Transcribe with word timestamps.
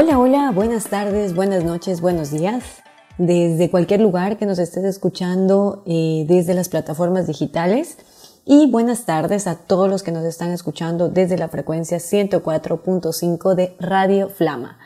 Hola, 0.00 0.16
hola, 0.20 0.52
buenas 0.52 0.84
tardes, 0.84 1.34
buenas 1.34 1.64
noches, 1.64 2.00
buenos 2.00 2.30
días. 2.30 2.62
Desde 3.18 3.68
cualquier 3.68 4.00
lugar 4.00 4.36
que 4.36 4.46
nos 4.46 4.60
estés 4.60 4.84
escuchando 4.84 5.82
eh, 5.86 6.24
desde 6.28 6.54
las 6.54 6.68
plataformas 6.68 7.26
digitales. 7.26 7.98
Y 8.44 8.70
buenas 8.70 9.06
tardes 9.06 9.48
a 9.48 9.56
todos 9.56 9.90
los 9.90 10.04
que 10.04 10.12
nos 10.12 10.24
están 10.24 10.52
escuchando 10.52 11.08
desde 11.08 11.36
la 11.36 11.48
frecuencia 11.48 11.98
104.5 11.98 13.56
de 13.56 13.74
Radio 13.80 14.28
Flama. 14.28 14.78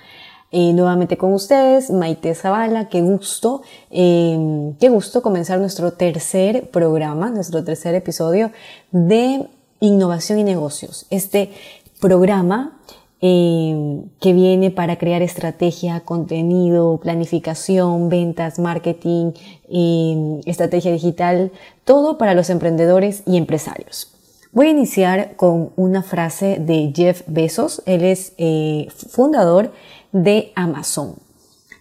Eh, 0.50 0.72
nuevamente 0.72 1.18
con 1.18 1.34
ustedes, 1.34 1.90
Maite 1.90 2.34
Zavala, 2.34 2.88
qué 2.88 3.02
gusto, 3.02 3.60
eh, 3.90 4.72
qué 4.80 4.88
gusto 4.88 5.20
comenzar 5.20 5.58
nuestro 5.58 5.92
tercer 5.92 6.70
programa, 6.70 7.28
nuestro 7.28 7.62
tercer 7.62 7.94
episodio 7.94 8.50
de 8.92 9.46
Innovación 9.80 10.38
y 10.38 10.44
Negocios. 10.44 11.04
Este 11.10 11.52
programa 12.00 12.78
eh, 13.24 14.02
que 14.20 14.32
viene 14.32 14.72
para 14.72 14.96
crear 14.96 15.22
estrategia, 15.22 16.00
contenido, 16.00 16.98
planificación, 17.00 18.08
ventas, 18.08 18.58
marketing, 18.58 19.30
eh, 19.70 20.40
estrategia 20.44 20.90
digital, 20.90 21.52
todo 21.84 22.18
para 22.18 22.34
los 22.34 22.50
emprendedores 22.50 23.22
y 23.24 23.36
empresarios. 23.36 24.12
Voy 24.50 24.66
a 24.66 24.70
iniciar 24.70 25.36
con 25.36 25.70
una 25.76 26.02
frase 26.02 26.58
de 26.58 26.92
Jeff 26.94 27.22
Bezos. 27.28 27.82
Él 27.86 28.02
es 28.02 28.32
eh, 28.38 28.88
fundador 28.90 29.72
de 30.10 30.50
Amazon. 30.56 31.14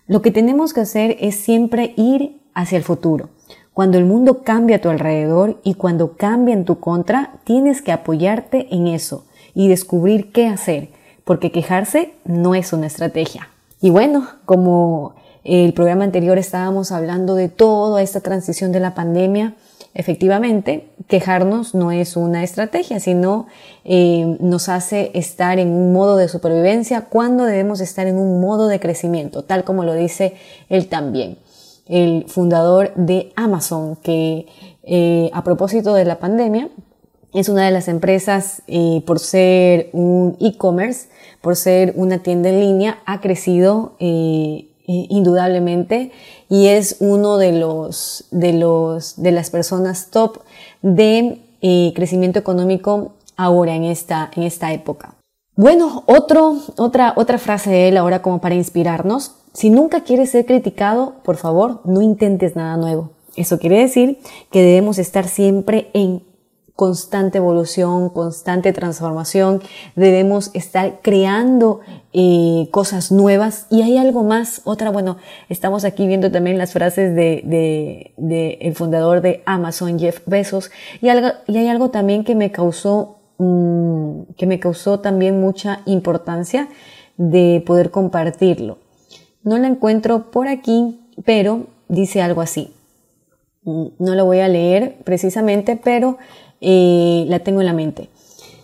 Lo 0.05 0.21
que 0.21 0.29
tenemos 0.29 0.73
que 0.73 0.81
hacer 0.81 1.17
es 1.19 1.37
siempre 1.37 1.95
ir 1.97 2.39
hacia 2.53 2.77
el 2.77 2.83
futuro. 2.83 3.29
Cuando 3.73 3.97
el 3.97 4.05
mundo 4.05 4.43
cambia 4.43 4.75
a 4.75 4.81
tu 4.81 4.89
alrededor 4.89 5.59
y 5.63 5.73
cuando 5.73 6.17
cambia 6.17 6.53
en 6.53 6.65
tu 6.65 6.79
contra, 6.79 7.39
tienes 7.45 7.81
que 7.81 7.91
apoyarte 7.91 8.67
en 8.75 8.85
eso 8.85 9.25
y 9.55 9.69
descubrir 9.69 10.31
qué 10.31 10.45
hacer 10.45 11.00
porque 11.23 11.51
quejarse 11.51 12.13
no 12.25 12.55
es 12.55 12.73
una 12.73 12.87
estrategia. 12.87 13.49
Y 13.81 13.89
bueno, 13.89 14.27
como 14.45 15.15
el 15.43 15.73
programa 15.73 16.03
anterior 16.03 16.37
estábamos 16.37 16.91
hablando 16.91 17.35
de 17.35 17.49
toda 17.49 18.01
esta 18.01 18.21
transición 18.21 18.71
de 18.71 18.79
la 18.79 18.93
pandemia, 18.93 19.55
efectivamente, 19.93 20.89
quejarnos 21.07 21.73
no 21.73 21.91
es 21.91 22.15
una 22.15 22.43
estrategia, 22.43 22.99
sino 22.99 23.47
eh, 23.83 24.37
nos 24.39 24.69
hace 24.69 25.11
estar 25.15 25.59
en 25.59 25.69
un 25.69 25.93
modo 25.93 26.17
de 26.17 26.27
supervivencia 26.27 27.01
cuando 27.01 27.45
debemos 27.45 27.81
estar 27.81 28.07
en 28.07 28.17
un 28.17 28.39
modo 28.39 28.67
de 28.67 28.79
crecimiento, 28.79 29.43
tal 29.43 29.63
como 29.63 29.83
lo 29.83 29.93
dice 29.93 30.35
él 30.69 30.87
también, 30.87 31.39
el 31.87 32.25
fundador 32.27 32.93
de 32.95 33.33
Amazon, 33.35 33.95
que 33.97 34.45
eh, 34.83 35.29
a 35.33 35.43
propósito 35.43 35.93
de 35.93 36.05
la 36.05 36.19
pandemia, 36.19 36.69
es 37.33 37.49
una 37.49 37.65
de 37.65 37.71
las 37.71 37.87
empresas, 37.87 38.61
eh, 38.67 39.01
por 39.05 39.19
ser 39.19 39.89
un 39.93 40.37
e-commerce, 40.39 41.07
por 41.41 41.55
ser 41.55 41.93
una 41.95 42.19
tienda 42.19 42.49
en 42.49 42.59
línea, 42.59 42.99
ha 43.05 43.21
crecido 43.21 43.93
eh, 43.99 44.67
eh, 44.87 45.07
indudablemente 45.09 46.11
y 46.49 46.67
es 46.67 46.97
uno 46.99 47.37
de 47.37 47.53
los, 47.53 48.25
de 48.31 48.53
los, 48.53 49.21
de 49.21 49.31
las 49.31 49.49
personas 49.49 50.09
top 50.11 50.39
de 50.81 51.39
crecimiento 51.95 52.39
económico 52.39 53.13
ahora 53.37 53.75
en 53.75 53.83
esta, 53.83 54.31
en 54.35 54.43
esta 54.43 54.73
época. 54.73 55.13
Bueno, 55.55 56.03
otro, 56.07 56.57
otra, 56.77 57.13
otra 57.15 57.37
frase 57.37 57.69
de 57.69 57.89
él 57.89 57.97
ahora 57.97 58.21
como 58.21 58.41
para 58.41 58.55
inspirarnos. 58.55 59.35
Si 59.53 59.69
nunca 59.69 60.01
quieres 60.01 60.31
ser 60.31 60.45
criticado, 60.45 61.15
por 61.23 61.37
favor, 61.37 61.81
no 61.85 62.01
intentes 62.01 62.55
nada 62.55 62.77
nuevo. 62.77 63.11
Eso 63.35 63.59
quiere 63.59 63.79
decir 63.79 64.19
que 64.49 64.63
debemos 64.63 64.97
estar 64.97 65.27
siempre 65.27 65.91
en 65.93 66.23
constante 66.81 67.37
evolución, 67.37 68.09
constante 68.09 68.73
transformación, 68.73 69.61
debemos 69.95 70.49
estar 70.55 71.01
creando 71.03 71.81
eh, 72.11 72.69
cosas 72.71 73.11
nuevas 73.11 73.67
y 73.69 73.83
hay 73.83 73.99
algo 73.99 74.23
más, 74.23 74.61
otra, 74.63 74.89
bueno, 74.89 75.17
estamos 75.47 75.85
aquí 75.85 76.07
viendo 76.07 76.31
también 76.31 76.57
las 76.57 76.73
frases 76.73 77.13
de, 77.15 78.15
el 78.59 78.73
fundador 78.73 79.21
de 79.21 79.43
Amazon, 79.45 79.99
Jeff 79.99 80.21
Bezos, 80.25 80.71
y, 81.03 81.09
algo, 81.09 81.27
y 81.45 81.57
hay 81.57 81.67
algo 81.67 81.91
también 81.91 82.23
que 82.23 82.33
me 82.33 82.51
causó, 82.51 83.19
mm, 83.37 84.33
que 84.35 84.47
me 84.47 84.59
causó 84.59 85.01
también 85.01 85.39
mucha 85.39 85.81
importancia 85.85 86.67
de 87.15 87.63
poder 87.63 87.91
compartirlo. 87.91 88.79
No 89.43 89.59
la 89.59 89.67
encuentro 89.67 90.31
por 90.31 90.47
aquí, 90.47 90.99
pero 91.25 91.67
dice 91.89 92.23
algo 92.23 92.41
así. 92.41 92.73
Mm, 93.65 93.85
no 93.99 94.15
lo 94.15 94.25
voy 94.25 94.39
a 94.39 94.47
leer 94.47 94.97
precisamente, 95.03 95.75
pero 95.75 96.17
eh, 96.61 97.25
la 97.27 97.39
tengo 97.39 97.59
en 97.59 97.67
la 97.67 97.73
mente. 97.73 98.09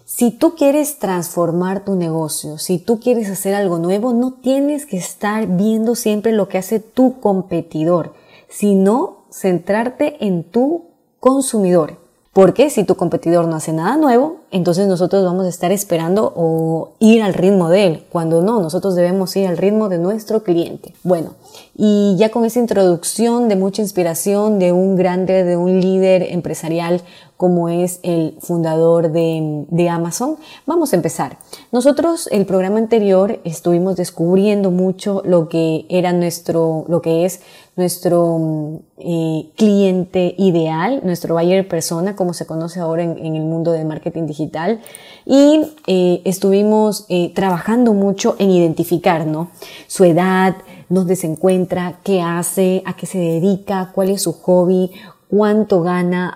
Si 0.05 0.31
tú 0.31 0.55
quieres 0.55 0.99
transformar 0.99 1.83
tu 1.83 1.95
negocio, 1.95 2.57
si 2.57 2.79
tú 2.79 2.99
quieres 2.99 3.29
hacer 3.29 3.53
algo 3.53 3.77
nuevo, 3.77 4.13
no 4.13 4.33
tienes 4.33 4.85
que 4.85 4.97
estar 4.97 5.45
viendo 5.47 5.95
siempre 5.95 6.31
lo 6.31 6.47
que 6.47 6.57
hace 6.57 6.79
tu 6.79 7.19
competidor, 7.19 8.13
sino 8.47 9.25
centrarte 9.31 10.25
en 10.25 10.43
tu 10.43 10.85
consumidor. 11.19 11.97
Porque 12.31 12.69
si 12.69 12.83
tu 12.83 12.95
competidor 12.95 13.47
no 13.47 13.55
hace 13.55 13.73
nada 13.73 13.97
nuevo, 13.97 14.37
entonces 14.51 14.87
nosotros 14.87 15.25
vamos 15.25 15.45
a 15.45 15.49
estar 15.49 15.71
esperando 15.71 16.31
o 16.35 16.91
ir 16.99 17.23
al 17.23 17.33
ritmo 17.33 17.69
de 17.69 17.87
él, 17.87 18.05
cuando 18.11 18.43
no, 18.43 18.61
nosotros 18.61 18.95
debemos 18.95 19.35
ir 19.35 19.47
al 19.47 19.57
ritmo 19.57 19.89
de 19.89 19.97
nuestro 19.97 20.43
cliente. 20.43 20.93
Bueno, 21.03 21.31
y 21.75 22.15
ya 22.17 22.29
con 22.29 22.45
esa 22.45 22.59
introducción 22.59 23.47
de 23.49 23.55
mucha 23.55 23.81
inspiración 23.81 24.59
de 24.59 24.71
un 24.71 24.95
grande, 24.95 25.43
de 25.43 25.57
un 25.57 25.79
líder 25.79 26.23
empresarial 26.23 27.01
como 27.37 27.69
es 27.69 27.99
el 28.01 28.35
fundador 28.39 29.11
de, 29.11 29.65
de, 29.69 29.89
Amazon. 29.89 30.37
Vamos 30.65 30.91
a 30.91 30.95
empezar. 30.95 31.37
Nosotros 31.71 32.27
el 32.31 32.47
programa 32.47 32.79
anterior 32.79 33.39
estuvimos 33.43 33.95
descubriendo 33.95 34.71
mucho 34.71 35.21
lo 35.23 35.47
que 35.47 35.85
era 35.89 36.13
nuestro, 36.13 36.85
lo 36.87 37.01
que 37.03 37.25
es 37.25 37.41
nuestro 37.75 38.81
eh, 38.97 39.51
cliente 39.55 40.33
ideal, 40.39 41.01
nuestro 41.03 41.35
buyer 41.35 41.67
persona, 41.67 42.15
como 42.15 42.33
se 42.33 42.47
conoce 42.47 42.79
ahora 42.79 43.03
en, 43.03 43.19
en 43.19 43.35
el 43.35 43.43
mundo 43.43 43.71
del 43.71 43.85
marketing 43.85 44.25
digital. 44.25 44.81
Y 45.27 45.61
eh, 45.85 46.21
estuvimos 46.25 47.05
eh, 47.09 47.31
trabajando 47.35 47.93
mucho 47.93 48.35
en 48.39 48.49
identificar, 48.49 49.27
¿no? 49.27 49.51
Su 49.85 50.05
edad, 50.05 50.55
dónde 50.89 51.15
se 51.15 51.27
encuentra, 51.27 51.99
qué 52.03 52.21
hace, 52.21 52.81
a 52.85 52.95
qué 52.95 53.05
se 53.05 53.19
dedica, 53.19 53.91
cuál 53.93 54.09
es 54.09 54.23
su 54.23 54.33
hobby, 54.33 54.91
cuánto 55.29 55.81
gana 55.81 56.29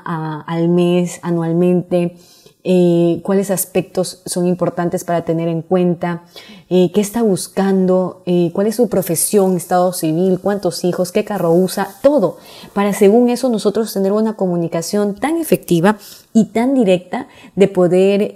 al 0.45 0.69
mes, 0.69 1.19
anualmente, 1.21 2.17
eh, 2.63 3.21
cuáles 3.23 3.49
aspectos 3.49 4.21
son 4.27 4.45
importantes 4.45 5.03
para 5.03 5.25
tener 5.25 5.47
en 5.47 5.63
cuenta, 5.63 6.25
eh, 6.69 6.91
qué 6.93 7.01
está 7.01 7.23
buscando, 7.23 8.21
eh, 8.27 8.51
cuál 8.53 8.67
es 8.67 8.75
su 8.75 8.87
profesión, 8.87 9.57
estado 9.57 9.93
civil, 9.93 10.39
cuántos 10.39 10.83
hijos, 10.83 11.11
qué 11.11 11.25
carro 11.25 11.53
usa, 11.53 11.89
todo, 12.03 12.37
para 12.75 12.93
según 12.93 13.29
eso 13.29 13.49
nosotros 13.49 13.91
tener 13.91 14.11
una 14.11 14.35
comunicación 14.35 15.15
tan 15.15 15.37
efectiva 15.37 15.97
y 16.33 16.45
tan 16.45 16.75
directa 16.75 17.27
de 17.55 17.67
poder 17.67 18.35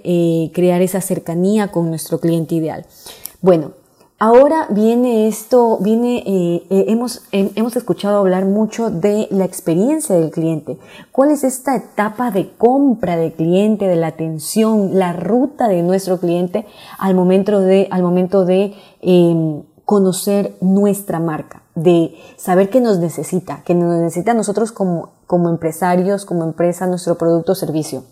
crear 0.52 0.82
esa 0.82 1.00
cercanía 1.00 1.68
con 1.68 1.88
nuestro 1.88 2.18
cliente 2.18 2.56
ideal. 2.56 2.84
Bueno, 3.42 3.72
Ahora 4.18 4.66
viene 4.70 5.28
esto, 5.28 5.76
viene, 5.78 6.22
eh, 6.26 6.66
eh, 6.70 6.84
hemos, 6.88 7.24
hemos 7.32 7.76
escuchado 7.76 8.16
hablar 8.16 8.46
mucho 8.46 8.88
de 8.88 9.28
la 9.30 9.44
experiencia 9.44 10.16
del 10.16 10.30
cliente. 10.30 10.78
¿Cuál 11.12 11.32
es 11.32 11.44
esta 11.44 11.76
etapa 11.76 12.30
de 12.30 12.50
compra 12.56 13.18
del 13.18 13.34
cliente, 13.34 13.86
de 13.86 13.96
la 13.96 14.06
atención, 14.06 14.98
la 14.98 15.12
ruta 15.12 15.68
de 15.68 15.82
nuestro 15.82 16.18
cliente 16.18 16.64
al 16.98 17.14
momento 17.14 17.60
de, 17.60 17.88
al 17.90 18.02
momento 18.02 18.46
de 18.46 18.72
em, 19.02 19.64
conocer 19.84 20.56
nuestra 20.62 21.20
marca, 21.20 21.64
de 21.74 22.14
saber 22.38 22.70
que 22.70 22.80
nos 22.80 22.98
necesita, 22.98 23.62
que 23.64 23.74
nos 23.74 24.00
necesita 24.00 24.30
a 24.30 24.34
nosotros 24.34 24.72
como, 24.72 25.10
como 25.26 25.50
empresarios, 25.50 26.24
como 26.24 26.42
empresa, 26.42 26.86
nuestro 26.86 27.18
producto 27.18 27.52
o 27.52 27.54
servicio? 27.54 28.02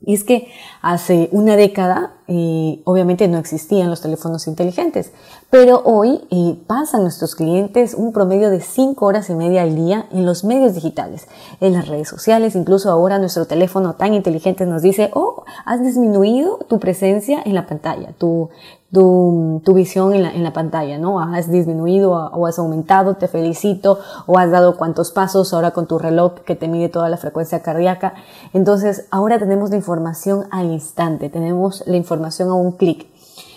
Y 0.00 0.14
es 0.14 0.22
que 0.22 0.48
hace 0.80 1.28
una 1.32 1.56
década, 1.56 2.12
eh, 2.28 2.80
obviamente 2.84 3.26
no 3.26 3.36
existían 3.38 3.90
los 3.90 4.00
teléfonos 4.00 4.46
inteligentes, 4.46 5.12
pero 5.50 5.82
hoy 5.84 6.20
eh, 6.30 6.56
pasan 6.68 7.02
nuestros 7.02 7.34
clientes 7.34 7.94
un 7.94 8.12
promedio 8.12 8.48
de 8.48 8.60
5 8.60 9.04
horas 9.04 9.28
y 9.28 9.34
media 9.34 9.62
al 9.62 9.74
día 9.74 10.06
en 10.12 10.24
los 10.24 10.44
medios 10.44 10.74
digitales, 10.74 11.26
en 11.60 11.72
las 11.72 11.88
redes 11.88 12.08
sociales, 12.08 12.54
incluso 12.54 12.90
ahora 12.90 13.18
nuestro 13.18 13.46
teléfono 13.46 13.94
tan 13.94 14.14
inteligente 14.14 14.66
nos 14.66 14.82
dice, 14.82 15.10
oh, 15.14 15.44
has 15.64 15.82
disminuido 15.82 16.58
tu 16.68 16.78
presencia 16.78 17.42
en 17.44 17.54
la 17.54 17.66
pantalla, 17.66 18.12
tu, 18.18 18.50
tu, 18.92 19.60
tu 19.64 19.74
visión 19.74 20.14
en 20.14 20.22
la, 20.22 20.32
en 20.32 20.42
la, 20.42 20.52
pantalla, 20.52 20.98
¿no? 20.98 21.20
Has 21.20 21.50
disminuido 21.50 22.12
o 22.12 22.46
has 22.46 22.58
aumentado, 22.58 23.16
te 23.16 23.28
felicito, 23.28 23.98
o 24.26 24.38
has 24.38 24.50
dado 24.50 24.76
cuántos 24.76 25.10
pasos 25.10 25.52
ahora 25.52 25.72
con 25.72 25.86
tu 25.86 25.98
reloj 25.98 26.40
que 26.40 26.56
te 26.56 26.68
mide 26.68 26.88
toda 26.88 27.08
la 27.08 27.18
frecuencia 27.18 27.60
cardíaca. 27.60 28.14
Entonces, 28.54 29.06
ahora 29.10 29.38
tenemos 29.38 29.70
la 29.70 29.76
información 29.76 30.46
al 30.50 30.70
instante, 30.70 31.28
tenemos 31.28 31.82
la 31.86 31.96
información 31.96 32.48
a 32.48 32.54
un 32.54 32.72
clic. 32.72 33.06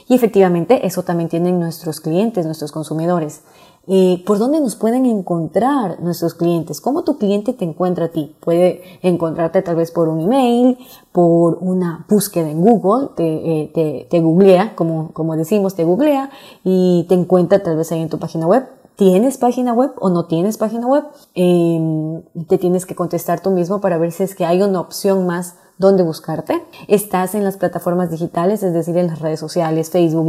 Y 0.09 0.15
efectivamente, 0.15 0.85
eso 0.85 1.03
también 1.03 1.29
tienen 1.29 1.59
nuestros 1.59 2.01
clientes, 2.01 2.45
nuestros 2.45 2.73
consumidores. 2.73 3.43
Eh, 3.87 4.23
¿Por 4.27 4.37
dónde 4.37 4.59
nos 4.59 4.75
pueden 4.75 5.05
encontrar 5.05 6.01
nuestros 6.01 6.35
clientes? 6.35 6.79
¿Cómo 6.79 7.03
tu 7.03 7.17
cliente 7.17 7.53
te 7.53 7.65
encuentra 7.65 8.05
a 8.05 8.07
ti? 8.09 8.35
Puede 8.39 8.81
encontrarte 9.01 9.61
tal 9.63 9.75
vez 9.75 9.91
por 9.91 10.07
un 10.07 10.21
email, 10.21 10.77
por 11.11 11.57
una 11.61 12.05
búsqueda 12.07 12.49
en 12.49 12.61
Google, 12.61 13.09
te, 13.15 13.23
eh, 13.23 13.71
te, 13.73 14.07
te 14.09 14.21
googlea, 14.21 14.75
como, 14.75 15.11
como 15.13 15.35
decimos, 15.35 15.75
te 15.75 15.83
googlea 15.83 16.29
y 16.63 17.05
te 17.09 17.15
encuentra 17.15 17.63
tal 17.63 17.75
vez 17.75 17.91
ahí 17.91 18.01
en 18.01 18.09
tu 18.09 18.19
página 18.19 18.45
web. 18.45 18.67
¿Tienes 18.95 19.39
página 19.39 19.73
web 19.73 19.93
o 19.99 20.11
no 20.11 20.25
tienes 20.25 20.57
página 20.57 20.85
web? 20.85 21.03
Eh, 21.33 22.21
te 22.47 22.59
tienes 22.59 22.85
que 22.85 22.93
contestar 22.93 23.41
tú 23.41 23.49
mismo 23.49 23.81
para 23.81 23.97
ver 23.97 24.11
si 24.11 24.21
es 24.21 24.35
que 24.35 24.45
hay 24.45 24.61
una 24.61 24.79
opción 24.79 25.25
más 25.25 25.55
dónde 25.81 26.03
buscarte. 26.03 26.63
Estás 26.87 27.35
en 27.35 27.43
las 27.43 27.57
plataformas 27.57 28.09
digitales, 28.09 28.63
es 28.63 28.73
decir, 28.73 28.95
en 28.95 29.07
las 29.07 29.19
redes 29.19 29.39
sociales, 29.39 29.89
Facebook, 29.89 30.27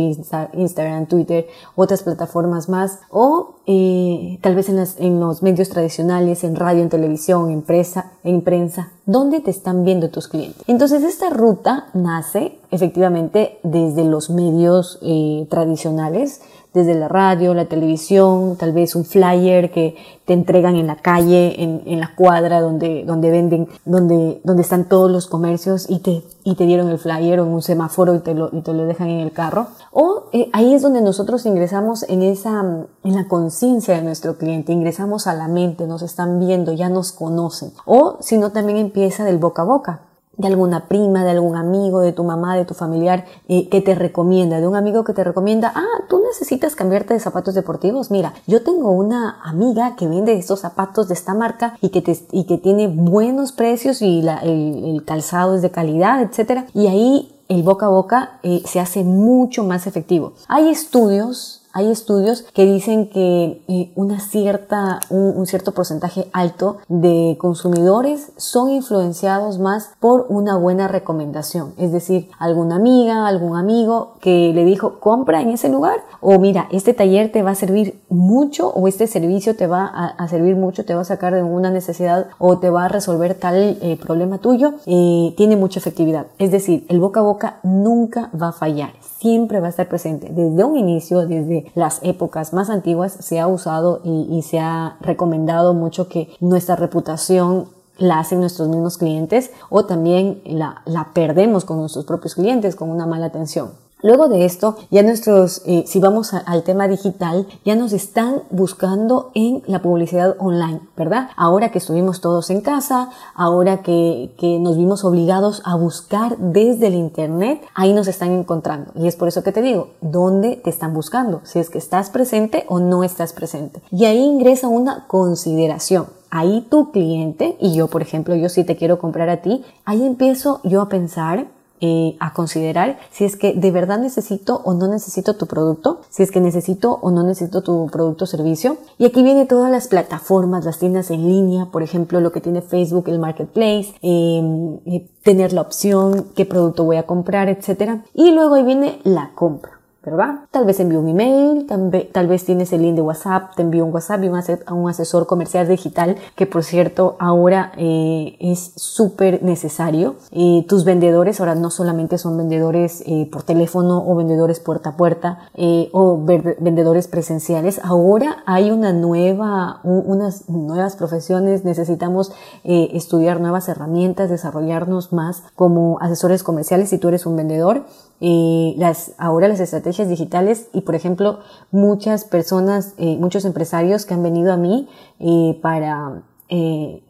Instagram, 0.55 1.07
Twitter, 1.07 1.47
otras 1.77 2.03
plataformas 2.03 2.69
más, 2.69 2.99
o 3.11 3.57
eh, 3.67 4.39
tal 4.41 4.57
vez 4.57 4.69
en, 4.69 5.21
los 5.21 5.43
medios 5.43 5.69
tradicionales, 5.69 6.43
en 6.43 6.57
radio, 6.57 6.83
en 6.83 6.89
televisión, 6.89 7.51
en, 7.51 7.63
presa, 7.63 8.13
en 8.25 8.41
prensa, 8.41 8.91
¿dónde 9.07 9.41
te 9.41 9.51
están 9.51 9.85
viendo 9.85 10.09
tus 10.09 10.27
clientes? 10.27 10.65
Entonces, 10.67 11.05
esta 11.05 11.31
ruta 11.31 11.87
nace 11.93 12.59
efectivamente 12.73 13.61
desde 13.63 14.05
los 14.05 14.31
medios 14.31 14.99
eh, 15.03 15.47
tradicionales, 15.51 16.41
desde 16.75 16.95
la 16.95 17.09
radio, 17.09 17.55
la 17.55 17.67
televisión, 17.67 18.57
tal 18.57 18.73
vez 18.73 18.97
un 18.97 19.05
flyer 19.05 19.71
que 19.71 19.97
te 20.25 20.33
entregan 20.33 20.77
en 20.77 20.87
la 20.87 20.97
calle, 20.97 21.63
en, 21.63 21.83
en 21.85 22.01
la 22.01 22.15
cuadra 22.15 22.61
donde, 22.61 23.05
donde 23.05 23.31
venden, 23.31 23.69
donde, 23.85 24.41
donde 24.45 24.63
están 24.63 24.89
todos 24.89 25.11
los 25.11 25.27
comercios 25.27 25.87
y 25.91 25.99
te, 25.99 26.23
y 26.45 26.55
te 26.55 26.65
dieron 26.65 26.89
el 26.89 26.99
flyer 26.99 27.41
o 27.41 27.45
en 27.45 27.53
un 27.53 27.63
semáforo 27.63 28.15
y 28.15 28.21
te 28.21 28.35
lo, 28.35 28.49
y 28.53 28.63
te 28.63 28.73
lo 28.73 28.87
dejan 28.87 29.09
en 29.09 29.21
el 29.21 29.33
carro. 29.33 29.67
O 29.91 30.31
eh, 30.33 30.49
ahí 30.53 30.73
es 30.73 30.83
donde 30.83 31.03
nosotros 31.03 31.45
ingresamos 31.45 32.05
en 32.09 32.23
esa, 32.23 32.61
en 33.05 33.15
la 33.15 33.29
conciencia 33.29 33.97
de 33.97 34.03
nuestro 34.03 34.39
cliente, 34.39 34.73
ingresamos 34.73 35.27
a 35.27 35.35
la 35.35 35.49
mente, 35.49 35.87
nos 35.87 36.03
están 36.03 36.39
viendo, 36.39 36.73
ya 36.73 36.89
nos 36.89 37.13
conocen. 37.13 37.73
O 37.85 38.17
si 38.21 38.39
no, 38.39 38.51
también 38.51 38.79
empieza 38.79 39.25
del 39.25 39.39
boca 39.39 39.63
a 39.63 39.67
boca 39.67 40.01
de 40.37 40.49
alguna 40.49 40.89
prima, 40.89 41.25
de 41.25 41.31
algún 41.31 41.57
amigo, 41.57 42.01
de 42.01 42.13
tu 42.13 42.25
mamá, 42.25 42.57
de 42.57 42.65
tu 42.65 42.75
familiar 42.75 43.27
eh, 43.49 43.69
que 43.69 43.81
te 43.81 43.95
recomienda, 43.95 44.61
de 44.61 44.67
un 44.67 44.77
amigo 44.77 45.05
que 45.05 45.13
te 45.13 45.25
recomienda, 45.25 45.73
ah, 45.75 46.05
tú 46.09 46.23
necesitas 46.23 46.75
cambiarte 46.75 47.15
de 47.15 47.21
zapatos 47.21 47.55
deportivos. 47.55 48.11
Mira, 48.11 48.33
yo 48.47 48.63
tengo 48.63 48.91
una 48.91 49.41
amiga 49.43 49.95
que 49.97 50.09
vende 50.09 50.33
estos 50.33 50.61
zapatos 50.61 51.09
de 51.09 51.15
esta 51.15 51.35
marca 51.35 51.77
y 51.81 51.91
que, 51.91 52.01
te, 52.01 52.19
y 52.33 52.45
que 52.45 52.59
tiene 52.59 52.89
buenos 52.89 53.53
precios 53.53 54.01
y 54.01 54.23
la, 54.23 54.39
el, 54.39 55.03
calzado 55.05 55.55
es 55.55 55.63
de 55.63 55.71
calidad, 55.71 56.23
etcétera. 56.23 56.67
Y 56.73 56.87
ahí 56.87 57.35
el 57.49 57.63
boca 57.63 57.87
a 57.87 57.91
boca 57.91 58.39
eh, 58.43 58.63
se 58.65 58.81
hace 58.81 59.05
mucho 59.05 59.65
más 59.65 59.87
efectivo. 59.87 60.33
Hay 60.49 60.71
estudios 60.71 61.62
hay 61.73 61.91
estudios 61.91 62.43
que 62.53 62.67
dicen 62.67 63.09
que 63.09 63.63
eh, 63.69 63.93
una 63.95 64.21
cierta, 64.21 65.01
un, 65.11 65.37
un, 65.37 65.47
cierto 65.47 65.73
porcentaje 65.73 66.29
alto 66.33 66.79
de 66.89 67.37
consumidores 67.39 68.33
son 68.37 68.71
influenciados 68.71 69.59
más 69.59 69.91
por 70.01 70.27
una 70.29 70.57
buena 70.57 70.89
recomendación. 70.89 71.73
Es 71.77 71.93
decir, 71.93 72.29
alguna 72.39 72.77
amiga, 72.77 73.27
algún 73.27 73.57
amigo 73.57 74.15
que 74.21 74.53
le 74.55 74.65
dijo, 74.65 75.01
compra 75.01 75.41
en 75.41 75.51
ese 75.51 75.69
lugar 75.69 76.01
o 76.21 76.39
mira, 76.39 76.69
este 76.71 76.95
taller 76.95 77.33
te 77.33 77.43
va 77.43 77.53
a 77.53 77.55
servir 77.55 78.02
mucho 78.13 78.69
o 78.69 78.89
este 78.89 79.07
servicio 79.07 79.57
te 79.57 79.67
va 79.67 79.87
a, 79.87 80.29
servir 80.29 80.57
mucho, 80.57 80.85
te 80.85 80.95
va 80.95 81.03
a 81.03 81.05
sacar 81.05 81.35
de 81.35 81.43
una 81.43 81.71
necesidad 81.71 82.29
o 82.39 82.59
te 82.59 82.71
va 82.71 82.85
a 82.85 82.89
resolver 82.89 83.35
tal 83.35 83.79
eh, 83.81 83.99
problema 84.01 84.39
tuyo, 84.39 84.75
eh, 84.87 85.35
tiene 85.37 85.57
mucha 85.57 85.81
efectividad. 85.81 86.27
Es 86.39 86.51
decir, 86.51 86.87
el 86.89 87.01
boca 87.01 87.21
a 87.21 87.25
boca 87.25 87.61
nunca 87.63 88.31
va 88.35 88.49
a 88.49 88.53
fallar 88.53 88.93
siempre 89.23 89.61
va 89.61 89.69
a 89.69 89.71
estar 89.71 89.89
presente. 89.89 90.31
Desde 90.31 90.65
un 90.65 90.77
inicio, 90.77 91.27
desde 91.29 91.71
las 91.77 92.01
épocas 92.03 92.53
más 92.53 92.69
antiguas, 92.69 93.13
se 93.13 93.39
ha 93.39 93.47
usado 93.47 94.01
y, 94.03 94.43
se 94.43 94.59
ha 94.59 94.97
recomendado 95.01 95.75
mucho 95.75 96.09
que 96.09 96.29
nuestra 96.41 96.75
reputación 96.75 97.69
la 97.99 98.19
hacen 98.19 98.41
nuestros 98.41 98.69
mismos 98.69 98.99
clientes 98.99 99.53
o 99.71 99.87
también 99.87 100.43
la 100.45 101.11
perdemos 101.15 101.65
con 101.65 101.79
nuestros 101.79 102.05
propios 102.05 102.35
clientes 102.35 102.75
con 102.75 102.91
una 102.91 103.07
mala 103.07 103.27
atención. 103.27 103.71
Luego 104.03 104.29
de 104.29 104.45
esto, 104.45 104.77
ya 104.91 105.03
nuestros, 105.05 105.63
eh, 105.65 105.85
si 105.87 106.01
vamos 106.01 106.35
al 106.35 106.65
tema 106.65 106.89
digital, 106.89 107.47
ya 107.65 107.77
nos 107.77 107.93
están 107.93 108.43
buscando 108.51 109.31
en 109.35 109.63
la 109.67 109.81
publicidad 109.81 110.35
online, 110.41 110.81
¿verdad? 110.97 111.31
Ahora 111.37 111.71
que 111.71 111.79
estuvimos 111.79 112.21
todos 112.21 112.51
en 112.51 112.63
casa, 112.63 113.11
ahora 113.37 113.83
que, 113.83 114.35
que 114.39 114.59
nos 114.59 114.77
vimos 114.77 115.05
obligados 115.05 115.63
a 115.65 115.77
buscar 115.77 116.37
desde 116.39 116.89
el 116.89 116.95
Internet, 116.95 117.63
ahí 117.75 117.93
nos 117.93 118.09
están 118.09 118.33
encontrando. 118.33 118.91
Y 118.97 119.07
es 119.07 119.15
por 119.15 119.29
eso 119.29 119.45
que 119.45 119.53
te 119.53 119.63
digo, 119.63 119.91
¿dónde 120.01 120.57
te 120.57 120.71
están 120.71 120.95
buscando? 120.95 121.41
Si 121.45 121.61
es 121.61 121.71
que 121.71 121.79
estás 121.79 122.11
presente 122.11 122.65
o 122.69 122.81
no 122.81 123.05
estás 123.05 123.33
presente. 123.33 123.83
Y 123.93 124.07
ahí 124.07 124.19
ingresa 124.19 124.67
una 124.67 125.07
consideración 125.07 126.07
ahí 126.35 126.67
tu 126.71 126.93
cliente, 126.93 127.59
y 127.61 127.75
yo 127.75 127.89
por 127.89 128.01
ejemplo, 128.01 128.35
yo 128.35 128.49
si 128.49 128.65
te 128.65 128.75
quiero 128.75 128.99
comprar 128.99 129.29
a 129.29 129.43
ti, 129.43 129.65
ahí 129.85 130.05
empiezo 130.05 130.61
yo 130.65 130.81
a 130.81 130.89
pensar 130.89 131.47
eh, 131.85 132.17
a 132.21 132.33
considerar 132.33 132.99
si 133.11 133.25
es 133.25 133.37
que 133.37 133.55
de 133.55 133.71
verdad 133.73 133.99
necesito 133.99 134.63
o 134.65 134.73
no 134.73 134.87
necesito 134.87 135.35
tu 135.35 135.47
producto, 135.47 136.01
si 136.11 136.23
es 136.23 136.31
que 136.31 136.41
necesito 136.41 137.01
o 137.03 137.11
no 137.11 137.25
necesito 137.25 137.63
tu 137.63 137.89
producto 137.91 138.25
o 138.25 138.27
servicio. 138.29 138.77
Y 138.99 139.05
aquí 139.05 139.23
viene 139.23 139.47
todas 139.47 139.71
las 139.71 139.89
plataformas, 139.89 140.65
las 140.65 140.79
tiendas 140.79 141.11
en 141.11 141.27
línea, 141.29 141.67
por 141.73 141.83
ejemplo, 141.83 142.21
lo 142.21 142.31
que 142.31 142.41
tiene 142.41 142.63
Facebook, 142.63 143.09
el 143.09 143.19
Marketplace, 143.19 143.95
eh, 144.01 144.79
eh, 144.87 145.11
tener 145.25 145.53
la 145.53 145.63
opción, 145.63 146.29
qué 146.37 146.47
producto 146.47 146.85
voy 146.85 146.97
a 146.97 147.07
comprar, 147.07 147.49
etcétera. 147.49 148.05
Y 148.15 148.31
luego 148.31 148.55
ahí 148.55 148.63
viene 148.63 149.01
la 149.03 149.33
compra. 149.35 149.82
¿Verdad? 150.05 150.41
Tal 150.51 150.65
vez 150.65 150.81
envío 150.81 151.01
un 151.01 151.09
email, 151.09 151.67
tal 152.13 152.27
vez 152.27 152.45
tienes 152.45 152.73
el 152.73 152.83
link 152.83 152.97
de 152.97 153.03
WhatsApp, 153.03 153.55
te 153.55 153.63
envío 153.63 153.85
un 153.85 153.95
WhatsApp 153.95 154.23
y 154.25 154.31
a 154.67 154.75
un 154.75 154.89
asesor 154.89 155.27
comercial 155.27 155.69
digital 155.69 156.17
que 156.35 156.47
por 156.47 156.65
cierto 156.65 157.17
ahora 157.19 157.73
eh, 157.77 158.37
es 158.41 158.73
súper 158.77 159.43
necesario. 159.43 160.17
Eh, 160.31 160.65
tus 160.69 160.85
vendedores 160.85 161.41
ahora 161.41 161.55
no 161.55 161.71
solamente 161.71 162.19
son 162.19 162.37
vendedores 162.37 163.03
eh, 163.07 163.29
por 163.31 163.43
teléfono 163.43 164.03
o 164.07 164.15
vendedores 164.17 164.61
puerta 164.61 164.91
a 164.91 164.97
puerta 164.97 165.39
eh, 165.55 165.89
o 165.93 166.19
vendedores 166.25 167.09
presenciales, 167.09 167.81
ahora 167.85 168.43
hay 168.47 168.71
una 168.71 168.93
nueva, 168.93 169.81
un, 169.85 170.03
unas 170.07 170.49
nuevas 170.49 170.97
profesiones, 170.97 171.65
necesitamos 171.65 172.33
eh, 172.65 172.91
estudiar 172.93 173.41
nuevas 173.41 173.69
herramientas, 173.69 174.31
desarrollarnos 174.31 175.13
más 175.13 175.43
como 175.55 175.99
asesores 176.01 176.43
comerciales 176.43 176.91
si 176.91 176.99
tú 176.99 177.09
eres 177.09 177.27
un 177.27 177.37
vendedor 177.37 177.85
eh, 178.25 178.75
las, 178.79 179.15
ahora 179.19 179.49
las 179.49 179.59
estrategias 179.59 180.09
digitales 180.09 180.69
y, 180.73 180.83
por 180.83 180.95
ejemplo, 180.95 181.41
muchas 181.73 182.25
personas, 182.25 182.95
eh, 182.97 183.17
muchos 183.19 183.45
empresarios 183.45 184.07
que 184.07 184.15
han 184.15 184.23
venido 184.23 184.53
a 184.53 184.57
mí 184.57 184.89
eh, 185.19 185.59
para, 185.61 186.23
eh, 186.49 187.03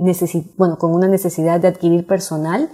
bueno, 0.57 0.79
con 0.79 0.95
una 0.95 1.09
necesidad 1.09 1.61
de 1.61 1.69
adquirir 1.69 2.07
personal, 2.07 2.71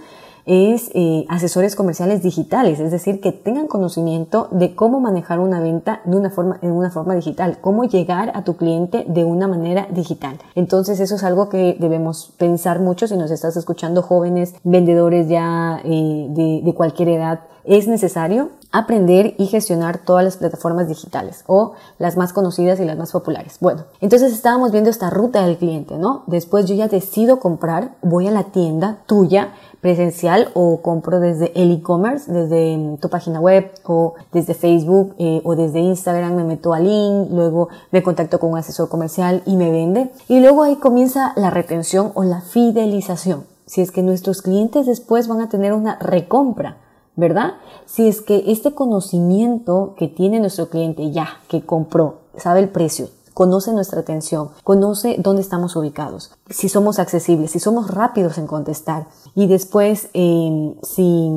es 0.49 0.89
eh, 0.95 1.25
asesores 1.29 1.75
comerciales 1.75 2.23
digitales, 2.23 2.79
es 2.79 2.91
decir, 2.91 3.21
que 3.21 3.31
tengan 3.31 3.67
conocimiento 3.67 4.47
de 4.49 4.73
cómo 4.73 4.99
manejar 4.99 5.39
una 5.39 5.59
venta 5.59 6.01
de 6.05 6.17
una 6.17 6.31
forma, 6.31 6.57
en 6.63 6.71
una 6.71 6.89
forma 6.89 7.13
digital, 7.13 7.59
cómo 7.61 7.83
llegar 7.83 8.31
a 8.33 8.43
tu 8.43 8.57
cliente 8.57 9.05
de 9.07 9.25
una 9.25 9.47
manera 9.47 9.87
digital. 9.91 10.39
Entonces 10.55 10.99
eso 10.99 11.15
es 11.15 11.23
algo 11.23 11.49
que 11.49 11.77
debemos 11.79 12.33
pensar 12.37 12.79
mucho 12.79 13.07
si 13.07 13.15
nos 13.15 13.29
estás 13.29 13.57
escuchando 13.57 14.01
jóvenes, 14.01 14.55
vendedores 14.63 15.27
ya 15.27 15.81
eh, 15.83 16.27
de, 16.29 16.61
de 16.63 16.73
cualquier 16.73 17.09
edad. 17.09 17.41
Es 17.65 17.87
necesario 17.87 18.49
aprender 18.71 19.35
y 19.37 19.47
gestionar 19.47 19.99
todas 19.99 20.23
las 20.23 20.37
plataformas 20.37 20.87
digitales 20.87 21.43
o 21.47 21.73
las 21.97 22.17
más 22.17 22.33
conocidas 22.33 22.79
y 22.79 22.85
las 22.85 22.97
más 22.97 23.11
populares. 23.11 23.57
Bueno, 23.59 23.83
entonces 23.99 24.33
estábamos 24.33 24.71
viendo 24.71 24.89
esta 24.89 25.09
ruta 25.09 25.45
del 25.45 25.57
cliente, 25.57 25.97
¿no? 25.97 26.23
Después 26.27 26.65
yo 26.65 26.75
ya 26.75 26.87
decido 26.87 27.39
comprar, 27.39 27.95
voy 28.01 28.27
a 28.27 28.31
la 28.31 28.45
tienda 28.45 28.99
tuya 29.05 29.53
presencial 29.81 30.49
o 30.53 30.81
compro 30.81 31.19
desde 31.19 31.51
el 31.61 31.71
e-commerce, 31.71 32.31
desde 32.31 32.77
mm, 32.77 32.97
tu 32.97 33.09
página 33.09 33.39
web 33.39 33.71
o 33.85 34.15
desde 34.33 34.53
Facebook 34.53 35.15
eh, 35.17 35.41
o 35.43 35.55
desde 35.55 35.79
Instagram, 35.79 36.35
me 36.35 36.43
meto 36.43 36.73
al 36.73 36.83
link, 36.83 37.29
luego 37.31 37.69
me 37.91 38.03
contacto 38.03 38.39
con 38.39 38.51
un 38.51 38.57
asesor 38.57 38.89
comercial 38.89 39.41
y 39.45 39.55
me 39.55 39.71
vende. 39.71 40.11
Y 40.27 40.39
luego 40.39 40.63
ahí 40.63 40.75
comienza 40.75 41.33
la 41.35 41.49
retención 41.49 42.11
o 42.15 42.23
la 42.23 42.41
fidelización. 42.41 43.45
Si 43.65 43.81
es 43.81 43.91
que 43.91 44.01
nuestros 44.01 44.41
clientes 44.41 44.85
después 44.85 45.27
van 45.27 45.41
a 45.41 45.49
tener 45.49 45.73
una 45.73 45.97
recompra, 45.99 46.77
¿verdad? 47.15 47.53
Si 47.85 48.07
es 48.07 48.21
que 48.21 48.45
este 48.47 48.73
conocimiento 48.73 49.93
que 49.97 50.07
tiene 50.07 50.39
nuestro 50.39 50.69
cliente 50.69 51.11
ya, 51.11 51.27
que 51.47 51.61
compró, 51.61 52.21
sabe 52.35 52.61
el 52.61 52.69
precio, 52.69 53.09
conoce 53.39 53.71
nuestra 53.71 54.01
atención, 54.01 54.49
conoce 54.65 55.15
dónde 55.17 55.41
estamos 55.41 55.73
ubicados, 55.77 56.31
si 56.49 56.67
somos 56.67 56.99
accesibles, 56.99 57.51
si 57.51 57.61
somos 57.61 57.89
rápidos 57.89 58.37
en 58.37 58.47
contestar. 58.47 59.07
Y 59.33 59.47
después 59.47 60.09
eh, 60.13 60.75
si 60.83 61.31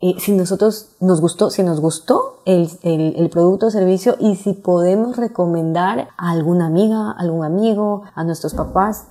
eh, 0.00 0.16
si 0.18 0.32
nosotros 0.32 0.88
nos 0.98 1.20
gustó, 1.20 1.50
si 1.50 1.62
nos 1.62 1.78
gustó 1.78 2.40
el, 2.46 2.68
el, 2.82 3.14
el, 3.16 3.30
producto 3.30 3.68
o 3.68 3.70
servicio 3.70 4.16
y 4.18 4.34
si 4.34 4.54
podemos 4.54 5.16
recomendar 5.16 6.08
a 6.18 6.32
alguna 6.32 6.66
amiga, 6.66 7.12
algún 7.12 7.44
amigo, 7.44 8.02
a 8.16 8.24
nuestros 8.24 8.54
papás 8.54 9.04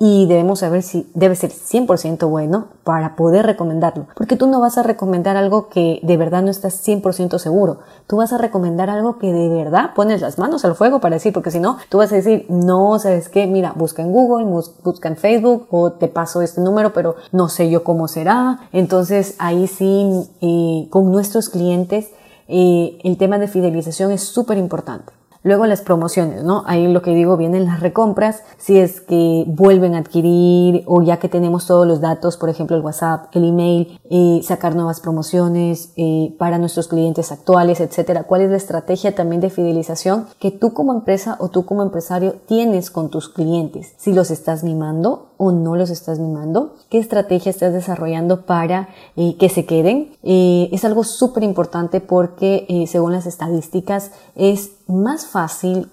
y 0.00 0.26
debemos 0.26 0.60
saber 0.60 0.82
si 0.82 1.10
debe 1.14 1.34
ser 1.34 1.50
100% 1.50 2.28
bueno 2.28 2.68
para 2.84 3.16
poder 3.16 3.46
recomendarlo. 3.46 4.06
Porque 4.14 4.36
tú 4.36 4.46
no 4.46 4.60
vas 4.60 4.78
a 4.78 4.84
recomendar 4.84 5.36
algo 5.36 5.68
que 5.68 6.00
de 6.02 6.16
verdad 6.16 6.42
no 6.42 6.50
estás 6.50 6.86
100% 6.86 7.38
seguro. 7.38 7.78
Tú 8.06 8.16
vas 8.16 8.32
a 8.32 8.38
recomendar 8.38 8.90
algo 8.90 9.18
que 9.18 9.32
de 9.32 9.48
verdad 9.48 9.90
pones 9.94 10.20
las 10.20 10.38
manos 10.38 10.64
al 10.64 10.76
fuego 10.76 11.00
para 11.00 11.16
decir, 11.16 11.32
porque 11.32 11.50
si 11.50 11.58
no, 11.58 11.78
tú 11.88 11.98
vas 11.98 12.12
a 12.12 12.16
decir, 12.16 12.46
no, 12.48 12.98
¿sabes 12.98 13.28
qué? 13.28 13.46
Mira, 13.46 13.72
busca 13.74 14.02
en 14.02 14.12
Google, 14.12 14.44
busca 14.84 15.08
en 15.08 15.16
Facebook 15.16 15.66
o 15.70 15.92
te 15.92 16.06
paso 16.06 16.42
este 16.42 16.60
número, 16.60 16.92
pero 16.92 17.16
no 17.32 17.48
sé 17.48 17.68
yo 17.68 17.82
cómo 17.82 18.06
será. 18.06 18.60
Entonces 18.72 19.34
ahí 19.38 19.66
sí, 19.66 20.30
eh, 20.40 20.86
con 20.90 21.10
nuestros 21.10 21.48
clientes, 21.48 22.10
eh, 22.46 22.98
el 23.02 23.16
tema 23.18 23.38
de 23.38 23.48
fidelización 23.48 24.12
es 24.12 24.22
súper 24.22 24.58
importante. 24.58 25.17
Luego 25.42 25.66
las 25.66 25.82
promociones, 25.82 26.42
¿no? 26.42 26.64
Ahí 26.66 26.90
lo 26.92 27.02
que 27.02 27.14
digo 27.14 27.36
vienen 27.36 27.64
las 27.66 27.80
recompras, 27.80 28.42
si 28.56 28.78
es 28.78 29.00
que 29.00 29.44
vuelven 29.46 29.94
a 29.94 29.98
adquirir 29.98 30.82
o 30.86 31.02
ya 31.02 31.18
que 31.18 31.28
tenemos 31.28 31.66
todos 31.66 31.86
los 31.86 32.00
datos, 32.00 32.36
por 32.36 32.48
ejemplo 32.48 32.76
el 32.76 32.82
WhatsApp, 32.82 33.34
el 33.36 33.44
email, 33.44 33.98
sacar 34.42 34.74
nuevas 34.74 35.00
promociones 35.00 35.92
eh, 35.96 36.34
para 36.38 36.58
nuestros 36.58 36.88
clientes 36.88 37.30
actuales, 37.32 37.80
etcétera. 37.80 38.24
¿Cuál 38.24 38.42
es 38.42 38.50
la 38.50 38.56
estrategia 38.56 39.14
también 39.14 39.40
de 39.40 39.50
fidelización 39.50 40.26
que 40.38 40.50
tú 40.50 40.72
como 40.72 40.92
empresa 40.92 41.36
o 41.38 41.48
tú 41.48 41.64
como 41.64 41.82
empresario 41.82 42.34
tienes 42.46 42.90
con 42.90 43.08
tus 43.08 43.28
clientes? 43.28 43.94
Si 43.96 44.12
los 44.12 44.30
estás 44.30 44.64
mimando 44.64 45.27
o 45.38 45.52
no 45.52 45.76
los 45.76 45.88
estás 45.88 46.18
mimando, 46.18 46.74
qué 46.90 46.98
estrategia 46.98 47.50
estás 47.50 47.72
desarrollando 47.72 48.44
para 48.44 48.88
eh, 49.16 49.36
que 49.38 49.48
se 49.48 49.64
queden. 49.64 50.10
Eh, 50.24 50.68
es 50.72 50.84
algo 50.84 51.04
súper 51.04 51.44
importante 51.44 52.00
porque 52.00 52.66
eh, 52.68 52.86
según 52.88 53.12
las 53.12 53.24
estadísticas 53.24 54.10
es 54.34 54.72
más 54.88 55.26
fácil 55.26 55.90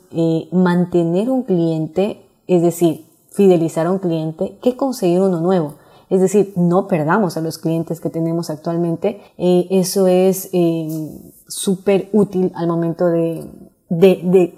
mantener 0.52 1.30
un 1.30 1.44
cliente, 1.44 2.26
es 2.48 2.62
decir, 2.62 3.06
fidelizar 3.30 3.86
a 3.86 3.92
un 3.92 4.00
cliente, 4.00 4.58
que 4.62 4.76
conseguir 4.76 5.22
uno 5.22 5.40
nuevo. 5.42 5.76
Es 6.10 6.22
decir, 6.22 6.54
no 6.56 6.88
perdamos 6.88 7.36
a 7.36 7.42
los 7.42 7.58
clientes 7.58 8.00
que 8.00 8.10
tenemos 8.10 8.50
actualmente. 8.50 9.22
eso 9.38 10.08
es 10.08 10.50
súper 11.48 12.10
útil 12.14 12.52
al 12.56 12.68
momento 12.68 13.08
de, 13.08 13.50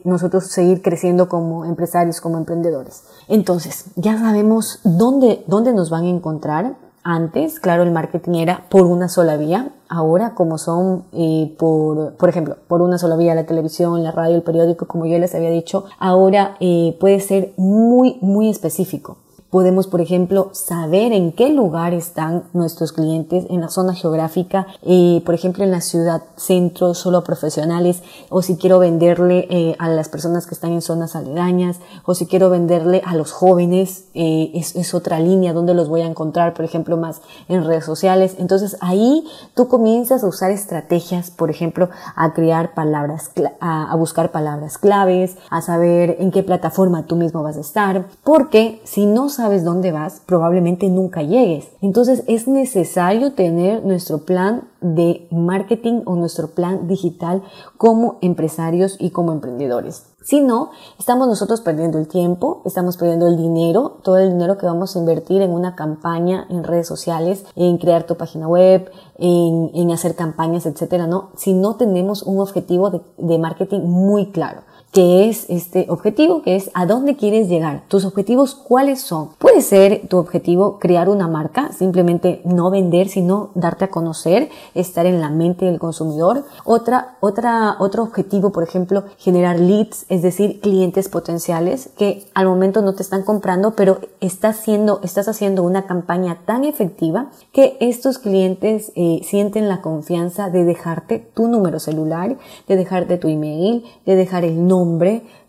nosotros 0.04 0.46
seguir 0.48 0.82
creciendo 0.82 1.28
como 1.28 1.66
empresarios, 1.66 2.22
como 2.22 2.38
emprendedores. 2.38 3.04
Entonces, 3.28 3.86
ya 3.96 4.18
sabemos 4.18 4.80
dónde, 4.84 5.44
dónde 5.48 5.74
nos 5.74 5.90
van 5.90 6.06
a 6.06 6.10
encontrar. 6.10 6.76
Antes, 7.04 7.62
claro, 7.62 7.84
el 7.84 7.92
marketing 7.92 8.36
era 8.36 8.66
por 8.70 8.86
una 8.86 9.08
sola 9.08 9.38
vía. 9.38 9.70
Ahora, 9.88 10.36
como 10.36 10.58
son 10.58 11.06
eh, 11.14 11.56
por, 11.58 12.16
por 12.16 12.28
ejemplo, 12.28 12.58
por 12.68 12.82
una 12.82 12.98
sola 12.98 13.16
vía, 13.16 13.34
la 13.34 13.46
televisión, 13.46 14.04
la 14.04 14.12
radio, 14.12 14.36
el 14.36 14.44
periódico, 14.44 14.88
como 14.88 15.06
yo 15.06 15.18
les 15.18 15.34
había 15.34 15.50
dicho, 15.50 15.86
ahora 16.00 16.58
eh, 16.60 16.98
puede 17.00 17.22
ser 17.22 17.54
muy, 17.56 18.18
muy 18.22 18.50
específico. 18.50 19.18
Podemos, 19.50 19.88
por 19.88 20.02
ejemplo, 20.02 20.50
saber 20.52 21.14
en 21.14 21.32
qué 21.32 21.50
lugar 21.50 21.94
están 21.94 22.44
nuestros 22.52 22.92
clientes 22.92 23.46
en 23.50 23.62
la 23.62 23.70
zona 23.70 23.94
geográfica, 23.94 24.68
eh, 24.82 25.22
por 25.26 25.36
ejemplo, 25.36 25.64
en 25.64 25.72
la 25.72 25.80
ciudad 25.80 26.24
centro, 26.36 26.94
solo 26.94 27.24
profesionales, 27.24 28.04
o 28.28 28.42
si 28.42 28.58
quiero 28.58 28.80
venderle 28.80 29.48
eh, 29.50 29.76
a 29.80 29.88
las 29.88 30.10
personas 30.10 30.46
que 30.48 30.54
están 30.54 30.74
en 30.74 30.82
zonas 30.82 31.16
aledañas, 31.16 31.78
o 32.04 32.14
si 32.14 32.26
quiero 32.26 32.50
venderle 32.50 33.02
a 33.06 33.16
los 33.16 33.32
jóvenes, 33.32 34.08
eh, 34.16 34.52
es, 34.54 34.76
es, 34.76 34.94
otra 34.94 35.22
línea 35.22 35.54
donde 35.54 35.74
los 35.74 35.88
voy 35.88 36.02
a 36.02 36.08
encontrar, 36.08 36.54
por 36.54 36.66
ejemplo, 36.66 36.98
más 36.98 37.22
en 37.48 37.64
redes 37.64 37.86
sociales. 37.86 38.36
Entonces 38.40 38.76
ahí 38.82 39.24
tú 39.54 39.70
comienzas 39.70 40.26
a 40.26 40.28
usar 40.28 40.52
estrategias, 40.52 41.32
por 41.32 41.50
ejemplo, 41.50 41.90
a 42.18 42.34
crear 42.34 42.74
palabras, 42.74 43.32
a, 43.62 43.90
a 43.90 43.96
buscar 43.96 44.32
palabras 44.32 44.78
claves, 44.78 45.38
a 45.50 45.62
saber 45.62 46.18
en 46.20 46.32
qué 46.32 46.44
plataforma 46.44 47.06
tú 47.06 47.16
mismo 47.16 47.44
vas 47.44 47.56
a 47.56 47.62
estar, 47.62 48.08
porque 48.26 48.82
si 48.84 49.06
no 49.06 49.30
sabes 49.38 49.64
dónde 49.64 49.92
vas, 49.92 50.22
probablemente 50.26 50.90
nunca 50.90 51.22
llegues. 51.22 51.70
Entonces 51.82 52.24
es 52.28 52.48
necesario 52.48 53.34
tener 53.34 53.86
nuestro 53.86 54.26
plan 54.26 54.68
de 54.82 55.28
marketing 55.32 56.02
o 56.06 56.16
nuestro 56.16 56.50
plan 56.50 56.88
digital 56.88 57.44
como 57.78 58.18
empresarios 58.22 58.98
y 59.00 59.12
como 59.12 59.32
emprendedores. 59.32 60.04
Si 60.24 60.42
no, 60.42 60.72
estamos 61.00 61.28
nosotros 61.28 61.62
perdiendo 61.62 61.98
el 61.98 62.10
tiempo, 62.10 62.62
estamos 62.66 62.98
perdiendo 62.98 63.28
el 63.28 63.38
dinero, 63.38 64.00
todo 64.04 64.18
el 64.18 64.32
dinero 64.32 64.58
que 64.58 64.66
vamos 64.66 64.94
a 64.96 65.00
invertir 65.00 65.42
en 65.42 65.52
una 65.52 65.76
campaña 65.76 66.46
en 66.50 66.66
redes 66.66 66.86
sociales, 66.86 67.46
en 67.56 67.78
crear 67.78 68.04
tu 68.04 68.18
página 68.18 68.48
web, 68.48 68.92
en, 69.18 69.72
en 69.74 69.92
hacer 69.92 70.16
campañas, 70.16 70.66
etcétera, 70.66 71.08
¿no? 71.08 71.30
Si 71.38 71.54
no 71.54 71.78
tenemos 71.78 72.24
un 72.24 72.42
objetivo 72.42 72.90
de, 72.90 73.02
de 73.18 73.38
marketing 73.38 73.82
muy 73.82 74.32
claro 74.32 74.64
qué 74.92 75.30
es 75.30 75.46
este 75.50 75.86
objetivo, 75.90 76.42
que 76.42 76.56
es 76.56 76.72
a 76.74 76.86
dónde 76.86 77.16
quieres 77.16 77.50
llegar. 77.50 77.84
Tus 77.88 78.06
objetivos, 78.06 78.56
¿cuáles 78.56 79.02
son? 79.02 79.30
Puede 79.38 79.62
ser 79.62 80.08
tu 80.08 80.18
objetivo 80.18 80.80
crear 80.80 81.10
una 81.10 81.28
marca, 81.28 81.72
simplemente 81.72 82.42
no 82.46 82.72
vender, 82.72 83.10
sino 83.10 83.50
darte 83.54 83.86
a 83.86 83.90
conocer, 83.90 84.50
estar 84.74 85.06
en 85.06 85.22
la 85.22 85.30
mente 85.30 85.66
del 85.66 85.80
consumidor. 85.80 86.46
Otra, 86.64 87.18
otra, 87.20 87.76
otro 87.80 88.04
objetivo, 88.04 88.52
por 88.52 88.64
ejemplo, 88.64 89.04
generar 89.18 89.60
leads, 89.60 90.06
es 90.10 90.22
decir, 90.22 90.62
clientes 90.62 91.10
potenciales 91.10 91.90
que 91.98 92.26
al 92.34 92.48
momento 92.48 92.82
no 92.82 92.94
te 92.94 93.04
están 93.04 93.24
comprando, 93.24 93.76
pero 93.76 94.00
estás 94.22 94.60
haciendo, 94.60 95.00
estás 95.04 95.28
haciendo 95.28 95.64
una 95.64 95.86
campaña 95.86 96.40
tan 96.46 96.64
efectiva 96.64 97.28
que 97.52 97.78
estos 97.82 98.18
clientes 98.18 98.92
eh, 98.96 99.22
sienten 99.24 99.70
la 99.70 99.82
confianza 99.82 100.50
de 100.50 100.64
dejarte 100.64 101.20
tu 101.34 101.48
número 101.48 101.80
celular, 101.80 102.38
de 102.68 102.76
dejarte 102.76 103.18
tu 103.18 103.28
email, 103.28 103.84
de 104.06 104.16
dejar 104.16 104.44
el 104.44 104.66
nombre 104.66 104.77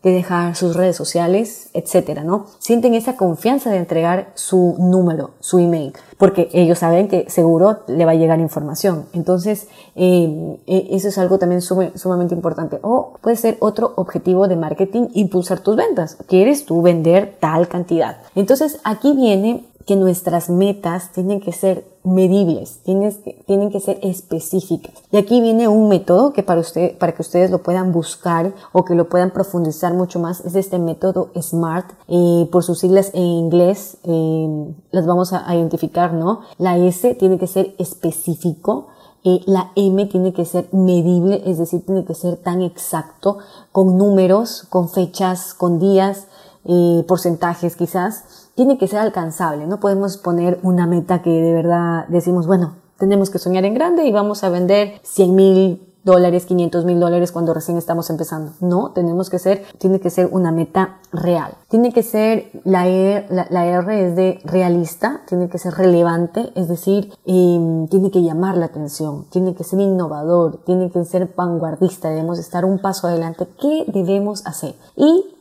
de 0.03 0.13
dejar 0.13 0.55
sus 0.55 0.77
redes 0.77 0.97
sociales, 0.97 1.71
etcétera, 1.75 2.23
¿no? 2.23 2.47
Sienten 2.59 2.95
esa 2.95 3.17
confianza 3.17 3.71
de 3.71 3.79
entregar 3.79 4.31
su 4.35 4.77
número, 4.79 5.31
su 5.41 5.59
email, 5.59 5.93
porque 6.19 6.49
ellos 6.53 6.79
saben 6.79 7.09
que 7.09 7.29
seguro 7.29 7.81
le 7.89 8.05
va 8.05 8.13
a 8.13 8.15
llegar 8.15 8.39
información. 8.39 9.07
Entonces, 9.13 9.67
eh, 9.97 10.59
eh, 10.67 10.89
eso 10.93 11.09
es 11.09 11.19
algo 11.19 11.39
también 11.39 11.61
sumamente 11.63 12.35
importante. 12.35 12.79
O 12.83 13.15
puede 13.21 13.37
ser 13.37 13.57
otro 13.61 13.93
objetivo 13.97 14.47
de 14.47 14.57
marketing, 14.57 15.09
impulsar 15.15 15.61
tus 15.61 15.77
ventas. 15.77 16.17
¿Quieres 16.29 16.65
tú 16.65 16.81
vender 16.81 17.37
tal 17.41 17.67
cantidad? 17.67 18.19
Entonces, 18.35 18.81
aquí 18.85 19.13
viene 19.15 19.65
que 19.89 19.97
nuestras 19.97 20.51
metas 20.51 21.13
tienen 21.13 21.41
que 21.41 21.51
ser 21.51 21.87
medibles, 22.05 22.81
tienen 22.85 23.71
que, 23.71 23.81
ser 23.81 23.99
específicas. 24.03 24.93
Y 25.11 25.17
aquí 25.17 25.41
viene 25.41 25.67
un 25.67 25.89
método 25.89 26.35
que 26.35 26.43
para, 26.43 26.61
usted, 26.61 26.99
para 26.99 27.15
que 27.15 27.23
ustedes 27.23 27.51
lo 27.51 27.63
puedan 27.63 27.91
buscar 27.91 28.53
o 28.73 28.85
que 28.85 28.95
lo 28.95 29.09
puedan 29.09 29.31
profundizar 29.31 29.95
mucho 29.95 30.21
más, 30.21 30.45
es 30.45 30.57
este 30.57 30.79
método 30.79 31.31
SMART, 31.41 31.91
eh, 32.07 32.47
por 32.53 32.65
sus 32.65 32.81
siglas 32.81 33.13
en 33.15 33.23
inglés 33.23 33.97
eh, 34.05 34.75
las 34.91 35.07
vamos 35.07 35.33
a, 35.33 35.55
identificar, 35.55 36.13
¿no? 36.13 36.41
La 36.59 36.77
S 36.77 37.15
tiene 37.15 37.39
que 37.39 37.47
ser 37.47 37.75
específico, 37.79 38.89
eh, 39.25 39.41
la 39.47 39.73
M 39.75 40.05
tiene 40.05 40.35
que 40.35 40.45
ser 40.45 40.69
medible, 40.71 41.43
es 41.47 41.57
decir, 41.57 41.87
tiene 41.87 42.05
que 42.05 42.15
ser 42.15 42.37
tan 42.37 42.61
exacto, 42.61 43.39
con 43.73 43.97
números, 43.97 44.67
con 44.69 44.91
fechas, 44.91 45.55
con 45.55 45.79
días, 45.79 46.27
eh, 46.71 47.03
porcentajes 47.09 47.77
quizás 47.77 48.38
tiene 48.59 48.77
que 48.77 48.89
ser 48.89 48.99
alcanzable, 48.99 49.69
no 49.69 49.79
podemos 49.79 50.17
poner 50.17 50.59
una 50.65 50.89
meta 50.89 51.23
que 51.23 51.31
de 51.31 51.53
verdad 51.53 52.07
decimos, 52.09 52.49
bueno, 52.49 52.75
tenemos 52.99 53.31
que 53.31 53.39
soñar 53.39 53.65
en 53.65 53.73
grande 53.73 54.05
y 54.05 54.11
vamos 54.11 54.43
a 54.43 54.49
vender 54.49 54.95
100 55.05 55.35
mil 55.37 55.95
dólares, 56.03 56.45
500 56.45 56.85
mil 56.85 56.99
dólares 56.99 57.31
cuando 57.31 57.55
recién 57.55 57.79
estamos 57.79 58.11
empezando. 58.11 58.55
No, 58.61 58.91
tenemos 58.91 59.31
que 59.31 59.39
ser, 59.39 59.65
tiene 59.79 60.01
que 60.01 60.11
ser 60.11 60.29
una 60.33 60.51
meta 60.51 60.99
real. 61.13 61.53
Tiene 61.69 61.93
que 61.93 62.03
ser, 62.03 62.51
la, 62.65 62.89
e, 62.89 63.29
la, 63.31 63.65
R 63.65 64.09
es 64.09 64.17
de 64.17 64.41
realista, 64.43 65.21
tiene 65.29 65.49
que 65.49 65.59
ser 65.59 65.75
relevante, 65.75 66.51
es 66.57 66.67
decir, 66.67 67.13
em, 67.27 67.87
tiene 67.87 68.11
que 68.11 68.25
llamar 68.25 68.57
la 68.57 68.67
atención, 68.67 69.27
tiene 69.31 69.55
que 69.55 69.63
ser 69.63 69.79
innovador, 69.79 70.65
tiene 70.67 70.91
que 70.91 71.05
ser 71.05 71.33
vanguardista, 71.37 72.09
debemos 72.09 72.41
estar 72.41 72.65
un 72.65 72.81
paso 72.81 73.07
adelante. 73.07 73.47
¿Qué 73.61 73.85
debemos 73.87 74.45
hacer? 74.49 74.75
Y 74.97 75.38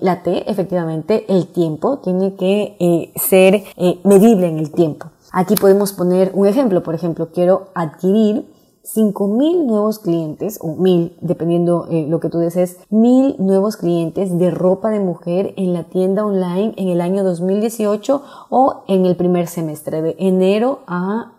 la 0.00 0.22
T, 0.22 0.50
efectivamente, 0.50 1.24
el 1.28 1.46
tiempo 1.46 1.98
tiene 1.98 2.34
que 2.34 2.76
eh, 2.80 3.12
ser 3.16 3.62
eh, 3.76 4.00
medible 4.04 4.48
en 4.48 4.58
el 4.58 4.72
tiempo. 4.72 5.06
Aquí 5.32 5.54
podemos 5.54 5.92
poner 5.92 6.32
un 6.34 6.46
ejemplo. 6.48 6.82
Por 6.82 6.96
ejemplo, 6.96 7.28
quiero 7.32 7.68
adquirir 7.74 8.46
5.000 8.82 9.66
nuevos 9.66 10.00
clientes, 10.00 10.58
o 10.60 10.74
1.000, 10.74 11.12
dependiendo 11.20 11.86
eh, 11.88 12.06
lo 12.08 12.18
que 12.18 12.30
tú 12.30 12.38
desees, 12.38 12.78
1.000 12.90 13.36
nuevos 13.38 13.76
clientes 13.76 14.36
de 14.36 14.50
ropa 14.50 14.90
de 14.90 14.98
mujer 14.98 15.54
en 15.56 15.72
la 15.72 15.84
tienda 15.84 16.26
online 16.26 16.74
en 16.76 16.88
el 16.88 17.00
año 17.00 17.22
2018 17.22 18.22
o 18.48 18.82
en 18.88 19.06
el 19.06 19.14
primer 19.14 19.46
semestre, 19.46 20.02
de 20.02 20.16
enero 20.18 20.80
a 20.86 21.30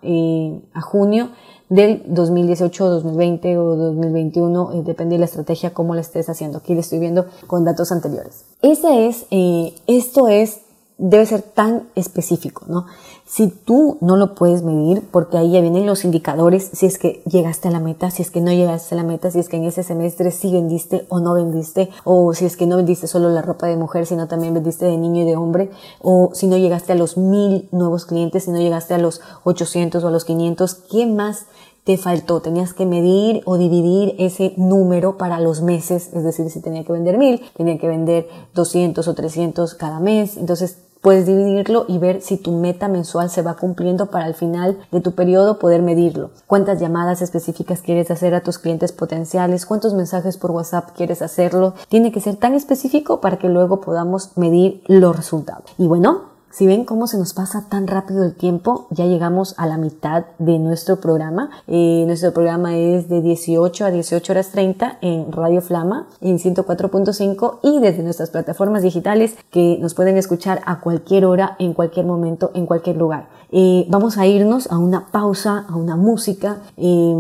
junio 0.82 1.30
del 1.72 2.04
2018, 2.06 2.90
2020 2.90 3.58
o 3.58 3.76
2021, 3.78 4.74
eh, 4.74 4.84
depende 4.84 5.16
de 5.16 5.20
la 5.20 5.26
estrategia, 5.26 5.74
cómo 5.74 5.96
la 5.96 6.02
estés 6.02 6.28
haciendo. 6.28 6.58
Aquí 6.58 6.74
le 6.74 6.82
estoy 6.82 7.00
viendo 7.00 7.28
con 7.48 7.64
datos 7.64 7.94
anteriores. 7.94 8.44
Esa 8.62 9.00
es, 9.00 9.26
eh, 9.32 9.74
esto 9.88 10.28
es 10.28 10.60
debe 10.98 11.26
ser 11.26 11.42
tan 11.42 11.88
específico, 11.96 12.66
¿no? 12.68 12.86
Si 13.32 13.48
tú 13.48 13.98
no 14.02 14.18
lo 14.18 14.36
puedes 14.36 14.62
medir, 14.62 15.08
porque 15.10 15.38
ahí 15.38 15.52
ya 15.52 15.62
vienen 15.62 15.86
los 15.86 16.04
indicadores, 16.04 16.70
si 16.74 16.86
es 16.86 16.98
que 16.98 17.24
llegaste 17.26 17.70
a 17.70 17.72
la 17.72 17.80
meta, 17.80 18.12
si 18.12 18.22
es 18.22 18.30
que 18.30 18.42
no 18.42 18.52
llegaste 18.52 18.94
a 18.94 18.98
la 18.98 19.06
meta, 19.06 19.32
si 19.32 19.40
es 19.40 19.48
que 19.48 19.56
en 19.56 19.64
ese 19.64 19.84
semestre 19.84 20.32
sí 20.32 20.52
vendiste 20.52 21.06
o 21.08 21.22
no 21.22 21.34
vendiste, 21.34 21.90
o 22.04 22.34
si 22.34 22.44
es 22.44 22.58
que 22.58 22.66
no 22.68 22.76
vendiste 22.76 23.08
solo 23.08 23.30
la 23.30 23.42
ropa 23.42 23.68
de 23.68 23.78
mujer, 23.78 24.06
sino 24.06 24.28
también 24.28 24.54
vendiste 24.54 24.84
de 24.84 24.98
niño 24.98 25.22
y 25.22 25.26
de 25.26 25.38
hombre, 25.38 25.72
o 26.02 26.32
si 26.34 26.48
no 26.48 26.58
llegaste 26.58 26.92
a 26.92 26.96
los 26.96 27.16
mil 27.16 27.70
nuevos 27.72 28.06
clientes, 28.06 28.44
si 28.44 28.52
no 28.52 28.60
llegaste 28.60 28.96
a 28.96 28.98
los 28.98 29.22
800 29.46 30.04
o 30.04 30.10
a 30.10 30.12
los 30.12 30.26
500, 30.26 30.74
¿qué 30.92 31.06
más 31.06 31.46
te 31.86 31.96
faltó? 31.96 32.42
Tenías 32.42 32.74
que 32.74 32.86
medir 32.86 33.44
o 33.46 33.58
dividir 33.58 34.14
ese 34.20 34.54
número 34.58 35.18
para 35.18 35.40
los 35.40 35.62
meses, 35.62 36.10
es 36.14 36.26
decir, 36.26 36.50
si 36.50 36.60
tenía 36.60 36.84
que 36.84 36.92
vender 36.92 37.18
mil, 37.18 37.42
tenía 37.56 37.78
que 37.78 37.88
vender 37.88 38.28
200 38.56 39.08
o 39.08 39.14
300 39.14 39.74
cada 39.76 40.02
mes, 40.02 40.36
entonces 40.36 40.80
Puedes 41.02 41.26
dividirlo 41.26 41.86
y 41.88 41.98
ver 41.98 42.22
si 42.22 42.38
tu 42.38 42.52
meta 42.52 42.88
mensual 42.88 43.32
se 43.32 43.42
va 43.42 43.56
cumpliendo 43.56 44.12
para 44.12 44.26
al 44.26 44.36
final 44.36 44.78
de 44.92 45.02
tu 45.02 45.14
periodo 45.14 45.58
poder 45.58 45.82
medirlo. 45.82 46.30
Cuántas 46.46 46.80
llamadas 46.80 47.24
específicas 47.24 47.82
quieres 47.82 48.12
hacer 48.12 48.36
a 48.36 48.42
tus 48.42 48.60
clientes 48.60 48.92
potenciales, 48.92 49.66
cuántos 49.66 49.96
mensajes 49.96 50.38
por 50.38 50.52
WhatsApp 50.52 50.90
quieres 50.96 51.24
hacerlo. 51.24 51.74
Tiene 51.90 52.12
que 52.12 52.22
ser 52.22 52.36
tan 52.36 52.54
específico 52.54 53.20
para 53.20 53.38
que 53.38 53.50
luego 53.50 53.82
podamos 53.82 54.38
medir 54.38 54.84
los 54.88 55.16
resultados. 55.16 55.66
Y 55.80 55.88
bueno, 55.88 56.31
si 56.52 56.68
ven 56.68 56.84
cómo 56.84 57.08
se 57.08 57.18
nos 57.18 57.34
pasa 57.34 57.66
tan 57.70 57.88
rápido 57.88 58.24
el 58.24 58.36
tiempo, 58.36 58.88
ya 58.90 59.06
llegamos 59.06 59.56
a 59.58 59.66
la 59.66 59.78
mitad 59.78 60.26
de 60.38 60.60
nuestro 60.60 61.00
programa. 61.00 61.50
Eh, 61.68 62.04
nuestro 62.06 62.34
programa 62.34 62.76
es 62.76 63.08
de 63.08 63.22
18 63.22 63.86
a 63.86 63.92
18 63.92 64.34
horas 64.34 64.50
30 64.50 64.98
en 65.02 65.32
Radio 65.32 65.62
Flama 65.62 66.08
en 66.20 66.40
104.5 66.40 67.60
y 67.64 67.80
desde 67.80 68.04
nuestras 68.04 68.30
plataformas 68.30 68.84
digitales 68.84 69.36
que 69.50 69.78
nos 69.80 69.94
pueden 69.94 70.18
escuchar 70.18 70.62
a 70.66 70.82
cualquier 70.82 71.26
hora, 71.26 71.56
en 71.60 71.74
cualquier 71.74 72.06
momento, 72.06 72.52
en 72.54 72.66
cualquier 72.66 72.98
lugar. 72.98 73.30
Eh, 73.54 73.86
vamos 73.90 74.18
a 74.18 74.26
irnos 74.26 74.72
a 74.72 74.78
una 74.78 75.08
pausa, 75.12 75.66
a 75.70 75.76
una 75.76 75.96
música 75.96 76.58
eh, 76.78 77.16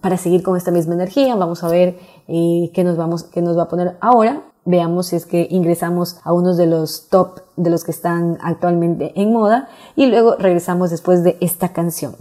para 0.00 0.16
seguir 0.16 0.42
con 0.42 0.56
esta 0.56 0.70
misma 0.70 0.94
energía. 0.94 1.36
Vamos 1.36 1.62
a 1.62 1.68
ver 1.68 1.98
qué 2.26 2.82
nos 2.84 2.96
vamos, 2.96 3.24
qué 3.24 3.42
nos 3.42 3.56
va 3.56 3.64
a 3.64 3.68
poner 3.68 3.96
ahora 4.00 4.42
veamos 4.64 5.08
si 5.08 5.16
es 5.16 5.26
que 5.26 5.46
ingresamos 5.50 6.16
a 6.22 6.32
unos 6.32 6.56
de 6.56 6.66
los 6.66 7.08
top 7.08 7.40
de 7.56 7.70
los 7.70 7.84
que 7.84 7.92
están 7.92 8.38
actualmente 8.40 9.12
en 9.14 9.32
moda 9.32 9.68
y 9.94 10.06
luego 10.06 10.34
regresamos 10.36 10.90
después 10.90 11.22
de 11.22 11.36
esta 11.40 11.72
canción. 11.72 12.16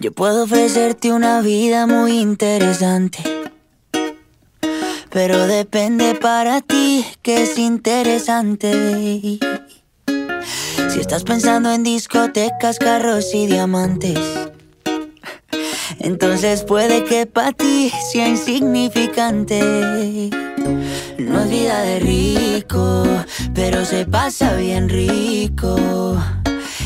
Yo 0.00 0.10
puedo 0.12 0.42
ofrecerte 0.44 1.12
una 1.12 1.40
vida 1.40 1.86
muy 1.86 2.18
interesante, 2.18 3.18
pero 5.10 5.46
depende 5.46 6.14
para 6.14 6.62
ti 6.62 7.04
que 7.22 7.42
es 7.42 7.58
interesante. 7.58 9.38
Si 10.88 11.00
estás 11.00 11.24
pensando 11.24 11.70
en 11.72 11.84
discotecas, 11.84 12.78
carros 12.78 13.34
y 13.34 13.46
diamantes, 13.46 14.18
entonces 16.00 16.64
puede 16.64 17.04
que 17.04 17.26
para 17.26 17.52
ti 17.52 17.92
sea 18.10 18.28
insignificante. 18.28 20.51
No 21.18 21.40
es 21.40 21.50
vida 21.50 21.80
de 21.82 22.00
rico, 22.00 23.04
pero 23.54 23.84
se 23.84 24.06
pasa 24.06 24.54
bien 24.54 24.88
rico. 24.88 25.76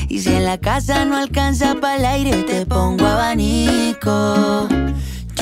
Y 0.08 0.20
si 0.20 0.30
en 0.34 0.44
la 0.44 0.58
casa 0.58 1.04
no 1.04 1.16
alcanza 1.16 1.74
para 1.80 1.96
el 1.96 2.04
aire, 2.04 2.42
te 2.44 2.64
pongo 2.66 3.06
abanico. 3.06 4.68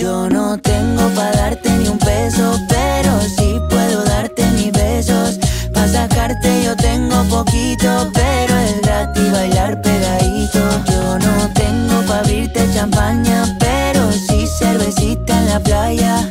Yo 0.01 0.29
no 0.29 0.59
tengo 0.59 1.09
para 1.11 1.33
darte 1.33 1.71
ni 1.71 1.89
un 1.89 1.99
peso, 1.99 2.59
pero 2.69 3.21
sí 3.21 3.57
puedo 3.71 4.05
darte 4.05 4.45
mis 4.53 4.73
besos. 4.73 5.39
Para 5.73 5.89
sacarte 5.89 6.65
yo 6.65 6.75
tengo 6.77 7.23
poquito, 7.25 8.11
pero 8.13 8.59
es 8.59 8.81
gratis 8.83 9.33
bailar 9.33 9.81
pegadito. 9.83 10.61
Yo 10.91 11.19
no 11.19 11.53
tengo 11.55 12.03
para 12.07 12.21
abrirte 12.21 12.69
champaña, 12.75 13.57
pero 13.61 14.11
sí 14.13 14.47
cervecita 14.59 15.39
en 15.39 15.49
la 15.49 15.61
playa. 15.61 16.31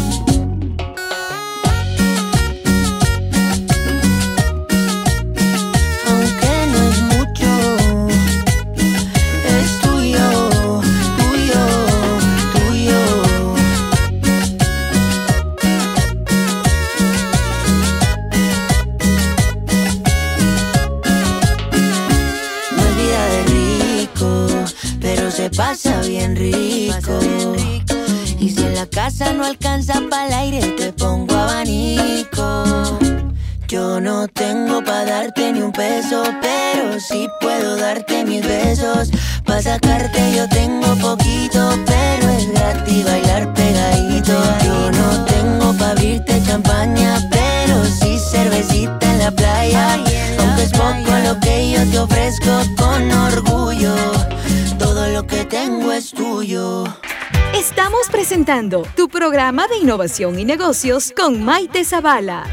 No 29.09 29.45
alcanza 29.45 29.99
para 30.11 30.27
el 30.27 30.33
aire, 30.33 30.61
te 30.77 30.93
pongo 30.93 31.33
abanico. 31.33 32.99
Yo 33.67 33.99
no 33.99 34.27
tengo 34.27 34.83
para 34.83 35.05
darte 35.05 35.51
ni 35.53 35.61
un 35.61 35.71
peso, 35.71 36.23
pero 36.39 36.99
sí 36.99 37.27
puedo 37.39 37.77
darte 37.77 38.23
mis 38.25 38.45
besos. 38.45 39.09
Para 39.43 39.61
sacarte 39.63 40.35
yo 40.35 40.47
tengo 40.49 40.95
poquito, 40.97 41.79
pero 41.87 42.00
tu 58.95 59.07
programa 59.07 59.67
de 59.67 59.77
innovación 59.77 60.39
y 60.39 60.45
negocios 60.45 61.13
con 61.15 61.43
Maite 61.43 61.85
Zavala. 61.85 62.45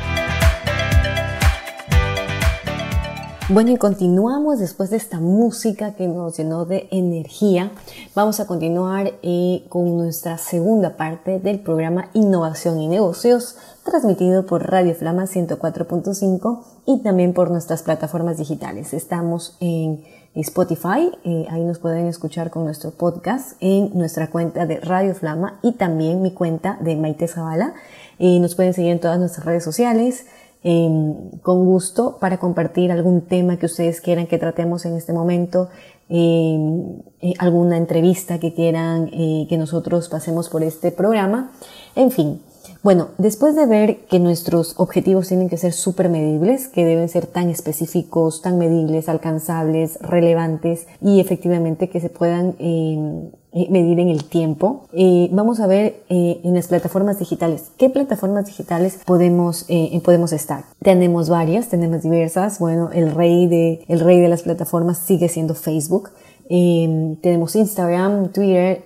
Bueno, 3.48 3.70
y 3.70 3.79
continuamos 3.79 4.59
después 4.59 4.90
de 4.90 4.98
esta 4.98 5.18
música 5.18 5.94
que 5.94 6.07
nos 6.07 6.37
llenó 6.37 6.66
de 6.66 6.88
energía. 6.90 7.72
Vamos 8.14 8.38
a 8.38 8.46
continuar 8.46 9.14
eh, 9.22 9.64
con 9.70 9.96
nuestra 9.96 10.37
segunda 10.37 10.98
parte 10.98 11.40
del 11.40 11.61
programa 11.61 12.11
Innovación 12.12 12.79
y 12.81 12.87
Negocios, 12.87 13.57
transmitido 13.83 14.44
por 14.44 14.70
Radio 14.70 14.94
Flama 14.94 15.24
104.5 15.24 16.64
y 16.85 16.98
también 17.03 17.33
por 17.33 17.51
nuestras 17.51 17.83
plataformas 17.83 18.37
digitales. 18.37 18.92
Estamos 18.92 19.57
en 19.61 20.05
Spotify. 20.42 21.11
Eh, 21.24 21.46
ahí 21.51 21.64
nos 21.64 21.79
pueden 21.79 22.07
escuchar 22.07 22.51
con 22.51 22.64
nuestro 22.64 22.90
podcast 22.90 23.57
en 23.61 23.90
nuestra 23.94 24.31
cuenta 24.31 24.66
de 24.66 24.81
Radio 24.81 25.14
Flama 25.14 25.59
y 25.62 25.72
también 25.72 26.22
mi 26.22 26.33
cuenta 26.33 26.79
de 26.81 26.96
Maite 26.96 27.29
Zavala. 27.29 27.74
Nos 28.18 28.57
pueden 28.57 28.74
seguir 28.74 28.90
en 28.90 29.01
todas 29.01 29.18
nuestras 29.18 29.46
redes 29.46 29.62
sociales. 29.62 30.27
em, 30.64 31.31
con 31.42 31.64
gusto 31.64 32.18
para 32.18 32.38
compartir 32.38 32.90
algún 32.90 33.20
tema 33.20 33.59
que 33.59 33.66
ustedes 33.66 34.01
quieran 34.01 34.27
que 34.27 34.38
tratemos 34.38 34.85
en 34.87 34.96
este 34.96 35.12
momento, 35.12 35.68
em, 36.09 36.98
eh, 37.20 37.35
alguna 37.38 37.77
entrevista 37.77 38.40
que 38.40 38.53
quieran 38.55 39.09
eh, 39.12 39.46
que 39.48 39.57
nosotros 39.57 40.09
pasemos 40.09 40.48
por 40.48 40.64
este 40.64 40.90
programa. 40.90 41.53
En 41.94 42.11
fin, 42.11 42.40
bueno, 42.83 43.09
después 43.18 43.57
de 43.57 43.66
ver 43.66 44.07
que 44.07 44.18
nuestros 44.18 44.74
objetivos 44.78 45.28
tienen 45.28 45.48
que 45.48 45.57
ser 45.57 45.72
súper 45.72 46.09
medibles, 46.09 46.68
que 46.68 46.85
deben 46.85 47.09
ser 47.09 47.26
tan 47.26 47.50
específicos, 47.50 48.42
tan 48.42 48.59
medibles, 48.59 49.09
alcanzables, 49.09 49.98
relevantes 50.00 50.87
y 51.02 51.20
efectivamente 51.20 51.88
que 51.88 52.00
se 52.00 52.09
puedan 52.09 52.54
em, 52.59 53.31
eh, 53.50 53.66
medir 53.70 53.98
en 53.98 54.09
el 54.09 54.24
tiempo, 54.24 54.85
eh, 54.92 55.28
vamos 55.33 55.59
a 55.59 55.66
ver 55.66 56.02
eh, 56.11 56.40
en 56.44 56.54
las 56.54 56.68
plataformas 56.68 57.18
digitales. 57.18 57.72
¿Qué 57.78 57.88
plataformas 57.88 58.46
digitales 58.46 59.00
podemos, 59.07 59.66
podemos 60.04 60.33
estar? 60.33 60.64
Tenemos 60.83 61.28
varias, 61.28 61.68
tenemos 61.68 62.02
diversas. 62.02 62.59
Bueno, 62.59 62.90
el 62.92 63.11
rey 63.11 63.46
de, 63.48 63.85
el 63.88 64.00
rey 64.00 64.20
de 64.20 64.28
las 64.28 64.42
plataformas 64.42 64.98
sigue 64.98 65.28
siendo 65.28 65.54
Facebook. 65.54 66.11
Em, 66.50 67.16
tenemos 67.16 67.57
Instagram, 67.57 68.33
Twitter, 68.33 68.85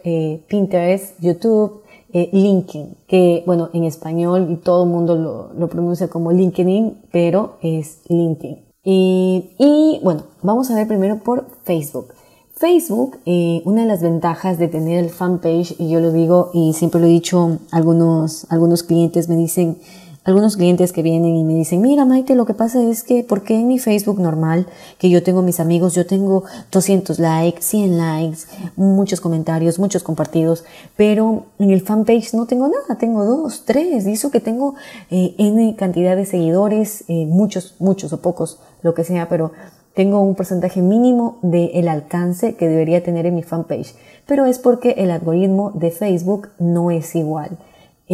Pinterest, 0.49 1.21
YouTube, 1.21 1.82
eh, 2.12 2.29
LinkedIn, 2.33 2.96
que 3.07 3.42
bueno, 3.46 3.70
en 3.72 3.85
español 3.85 4.48
y 4.51 4.57
todo 4.57 4.85
el 4.85 4.90
mundo 4.90 5.16
lo, 5.16 5.53
lo, 5.55 5.68
pronuncia 5.68 6.09
como 6.09 6.33
LinkedIn, 6.33 6.98
pero 7.11 7.57
es 7.62 8.01
LinkedIn. 8.09 8.72
Y, 8.85 10.01
bueno, 10.03 10.25
vamos 10.42 10.70
a 10.70 10.75
ver 10.75 10.88
primero 10.88 11.18
por 11.18 11.46
Facebook. 11.64 12.14
Facebook, 12.55 13.18
eh, 13.27 13.62
una 13.64 13.83
de 13.83 13.88
las 13.88 14.03
ventajas 14.03 14.59
de 14.59 14.68
tener 14.68 15.03
el 15.03 15.11
fanpage, 15.11 15.77
y 15.79 15.88
yo 15.88 16.01
lo 16.01 16.12
digo 16.12 16.51
y 16.53 16.75
siempre 16.75 17.01
lo 17.01 17.07
he 17.07 17.11
dicho, 17.11 17.59
algunos, 17.70 18.46
algunos 18.51 18.83
clientes 18.83 19.29
me 19.29 19.37
dicen, 19.37 19.79
algunos 20.25 20.57
clientes 20.57 20.93
que 20.93 21.03
vienen 21.03 21.35
y 21.35 21.43
me 21.43 21.55
dicen, 21.55 21.81
mira 21.81 22.05
Maite, 22.05 22.37
lo 22.37 22.47
que 22.47 22.55
pasa 22.55 22.83
es 22.83 23.03
que, 23.03 23.25
¿por 23.25 23.43
qué 23.43 23.57
en 23.57 23.67
mi 23.67 23.79
Facebook 23.79 24.21
normal, 24.21 24.69
que 24.99 25.11
yo 25.11 25.23
tengo 25.23 25.43
mis 25.43 25.59
amigos, 25.59 25.95
yo 25.95 26.07
tengo 26.07 26.45
200 26.71 27.19
likes, 27.19 27.63
100 27.63 27.99
likes, 27.99 28.39
muchos 28.77 29.21
comentarios, 29.21 29.81
muchos 29.81 30.05
compartidos, 30.05 30.65
pero 30.97 31.47
en 31.59 31.71
el 31.71 31.81
fanpage 31.81 32.35
no 32.35 32.47
tengo 32.47 32.69
nada, 32.69 32.99
tengo 32.99 33.25
dos, 33.25 33.65
tres, 33.65 34.07
y 34.07 34.13
eso 34.13 34.31
que 34.31 34.41
tengo 34.41 34.77
eh, 35.11 35.35
N 35.39 35.75
cantidad 35.77 36.15
de 36.15 36.27
seguidores, 36.27 37.05
eh, 37.09 37.27
muchos, 37.27 37.75
muchos 37.81 38.13
o 38.13 38.21
pocos, 38.21 38.61
lo 38.83 38.95
que 38.95 39.03
sea, 39.03 39.29
pero 39.29 39.51
tengo 39.95 40.21
un 40.21 40.37
porcentaje 40.37 40.83
mínimo 40.83 41.39
del 41.43 41.89
alcance 41.89 42.55
que 42.55 42.69
debería 42.69 43.03
tener 43.03 43.27
en 43.27 43.35
mi 43.35 43.43
fanpage, 43.43 43.95
pero 44.27 44.47
es 44.47 44.61
porque 44.61 44.95
el 44.99 45.11
algoritmo 45.11 45.73
de 45.75 45.91
Facebook 45.91 46.49
no 46.61 46.93
es 46.93 47.15
igual. 47.17 47.59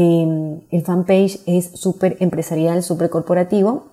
Em, 0.01 0.61
el 0.71 0.83
fanpage 0.83 1.41
es 1.47 1.73
súper 1.75 2.17
empresarial, 2.21 2.85
súper 2.85 3.11
corporativo 3.11 3.87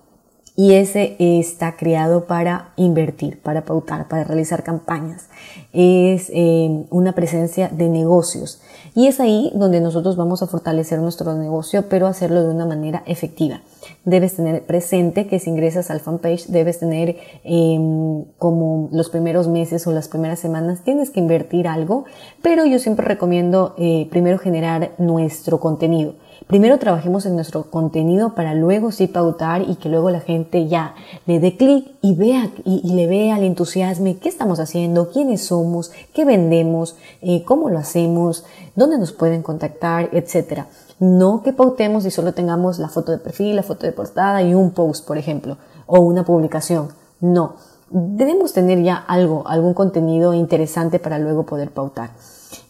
y 0.54 0.74
ese 0.74 1.16
está 1.18 1.76
creado 1.76 2.26
para 2.26 2.68
invertir, 2.76 3.42
para 3.42 3.64
pautar, 3.64 4.06
para 4.06 4.22
realizar 4.22 4.62
campañas. 4.62 5.24
Es 5.72 6.30
em, 6.32 6.84
una 6.90 7.12
presencia 7.12 7.68
de 7.70 7.88
negocios 7.88 8.60
y 8.94 9.08
es 9.08 9.18
ahí 9.18 9.50
donde 9.56 9.80
nosotros 9.80 10.14
vamos 10.14 10.44
a 10.44 10.46
fortalecer 10.46 11.00
nuestro 11.00 11.34
negocio, 11.34 11.88
pero 11.88 12.06
hacerlo 12.06 12.44
de 12.44 12.54
una 12.54 12.66
manera 12.66 13.02
efectiva. 13.06 13.62
Debes 14.06 14.36
tener 14.36 14.64
presente 14.64 15.26
que 15.26 15.38
si 15.38 15.50
ingresas 15.50 15.90
al 15.90 16.00
fanpage 16.00 16.46
debes 16.46 16.78
tener 16.78 17.16
em, 17.44 18.24
como 18.38 18.88
los 18.90 19.10
primeros 19.10 19.48
meses 19.48 19.86
o 19.86 19.92
las 19.92 20.08
primeras 20.08 20.38
semanas 20.38 20.82
tienes 20.82 21.10
que 21.10 21.20
invertir 21.20 21.68
algo, 21.68 22.06
pero 22.40 22.64
yo 22.64 22.78
siempre 22.78 23.04
recomiendo 23.04 23.74
eh, 23.76 24.06
primero 24.08 24.38
generar 24.38 24.92
nuestro 24.96 25.60
contenido 25.60 26.14
primero 26.46 26.78
trabajemos 26.78 27.26
en 27.26 27.34
nuestro 27.34 27.70
contenido 27.70 28.34
para 28.34 28.54
luego 28.54 28.92
sí 28.92 29.06
pautar 29.06 29.62
y 29.62 29.76
que 29.76 29.88
luego 29.88 30.10
la 30.10 30.20
gente 30.20 30.68
ya 30.68 30.94
le 31.26 31.40
dé 31.40 31.56
clic 31.56 31.90
y 32.02 32.14
vea 32.14 32.50
y, 32.64 32.92
le 32.94 33.06
vea 33.06 33.36
el 33.38 33.44
entusiasmo, 33.44 34.16
qué 34.20 34.28
estamos 34.28 34.60
haciendo, 34.60 35.10
quiénes 35.10 35.46
somos, 35.46 35.90
qué 36.14 36.24
vendemos, 36.24 36.96
eh, 37.20 37.42
cómo 37.44 37.68
lo 37.68 37.78
hacemos, 37.78 38.44
dónde 38.74 38.98
nos 38.98 39.12
pueden 39.12 39.42
contactar, 39.42 40.10
etcétera. 40.12 40.68
No 40.98 41.42
que 41.42 41.52
pautemos 41.52 42.06
y 42.06 42.10
solo 42.10 42.32
tengamos 42.32 42.78
la 42.78 42.88
foto 42.88 43.12
de 43.12 43.18
perfil, 43.18 43.56
la 43.56 43.62
foto 43.62 43.86
de 43.86 43.92
portada 43.92 44.42
y 44.42 44.54
un 44.54 44.70
post, 44.70 45.06
por 45.06 45.18
ejemplo, 45.18 45.58
o 45.86 46.00
una 46.00 46.24
publicación. 46.24 46.88
No. 47.20 47.56
Debemos 47.90 48.52
tener 48.52 48.82
ya 48.82 48.96
algo, 48.96 49.46
algún 49.46 49.74
contenido 49.74 50.34
interesante 50.34 50.98
para 50.98 51.18
luego 51.18 51.44
poder 51.44 51.70
pautar. 51.70 52.10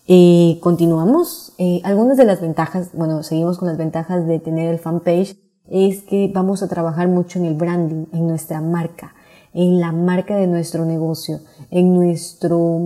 Y 0.07 0.59
continuamos. 0.63 1.53
Eh, 1.59 1.81
algunas 1.85 2.17
de 2.17 2.25
las 2.25 2.41
ventajas, 2.41 2.91
bueno, 2.93 3.23
seguimos 3.23 3.59
con 3.59 3.69
las 3.69 3.77
ventajas 3.77 4.27
de 4.27 4.39
tener 4.39 4.71
el 4.71 4.79
fanpage, 4.79 5.37
es 5.69 6.03
que 6.03 6.31
vamos 6.33 6.63
a 6.63 6.69
trabajar 6.69 7.09
mucho 7.09 7.39
en 7.39 7.47
el 7.47 7.55
branding, 7.55 8.07
en 8.13 8.29
nuestra 8.29 8.61
marca, 8.61 9.15
en 9.57 9.81
la 9.81 9.91
marca 9.91 10.37
de 10.37 10.47
nuestro 10.47 10.85
negocio, 10.85 11.41
en 11.71 11.95
nuestro, 11.95 12.79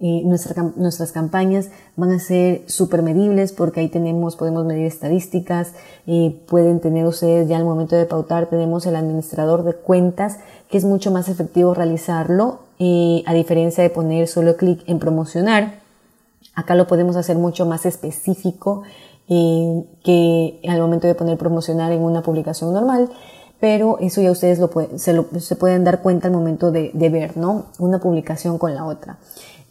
eh, 0.00 0.22
nuestras 0.24 1.12
campañas 1.12 1.68
van 1.96 2.12
a 2.12 2.18
ser 2.18 2.62
súper 2.66 3.02
medibles 3.02 3.52
porque 3.52 3.80
ahí 3.80 3.88
tenemos, 3.88 4.34
podemos 4.34 4.64
medir 4.64 4.86
estadísticas, 4.86 5.74
eh, 6.06 6.34
pueden 6.48 6.80
tener 6.80 7.04
ustedes 7.04 7.46
ya 7.46 7.58
al 7.58 7.66
momento 7.66 7.94
de 7.94 8.06
pautar, 8.06 8.46
tenemos 8.46 8.86
el 8.86 8.96
administrador 8.96 9.64
de 9.64 9.74
cuentas, 9.74 10.38
que 10.70 10.78
es 10.78 10.86
mucho 10.86 11.10
más 11.10 11.28
efectivo 11.28 11.74
realizarlo, 11.74 12.60
eh, 12.78 13.22
a 13.26 13.34
diferencia 13.34 13.84
de 13.84 13.90
poner 13.90 14.26
solo 14.26 14.56
clic 14.56 14.82
en 14.86 14.98
promocionar. 14.98 15.80
Acá 16.54 16.74
lo 16.74 16.86
podemos 16.86 17.16
hacer 17.16 17.36
mucho 17.36 17.66
más 17.66 17.84
específico 17.84 18.82
eh, 19.28 19.84
que 20.02 20.60
al 20.68 20.80
momento 20.80 21.06
de 21.06 21.14
poner 21.14 21.36
promocionar 21.36 21.92
en 21.92 22.00
una 22.00 22.22
publicación 22.22 22.72
normal, 22.72 23.10
pero 23.64 23.96
eso 23.98 24.20
ya 24.20 24.30
ustedes 24.30 24.58
lo 24.58 24.70
se, 24.98 25.56
pueden 25.56 25.84
dar 25.84 26.02
cuenta 26.02 26.28
al 26.28 26.34
momento 26.34 26.70
de, 26.70 26.90
ver, 27.08 27.38
¿no? 27.38 27.64
Una 27.78 27.98
publicación 27.98 28.58
con 28.58 28.74
la 28.74 28.84
otra. 28.84 29.16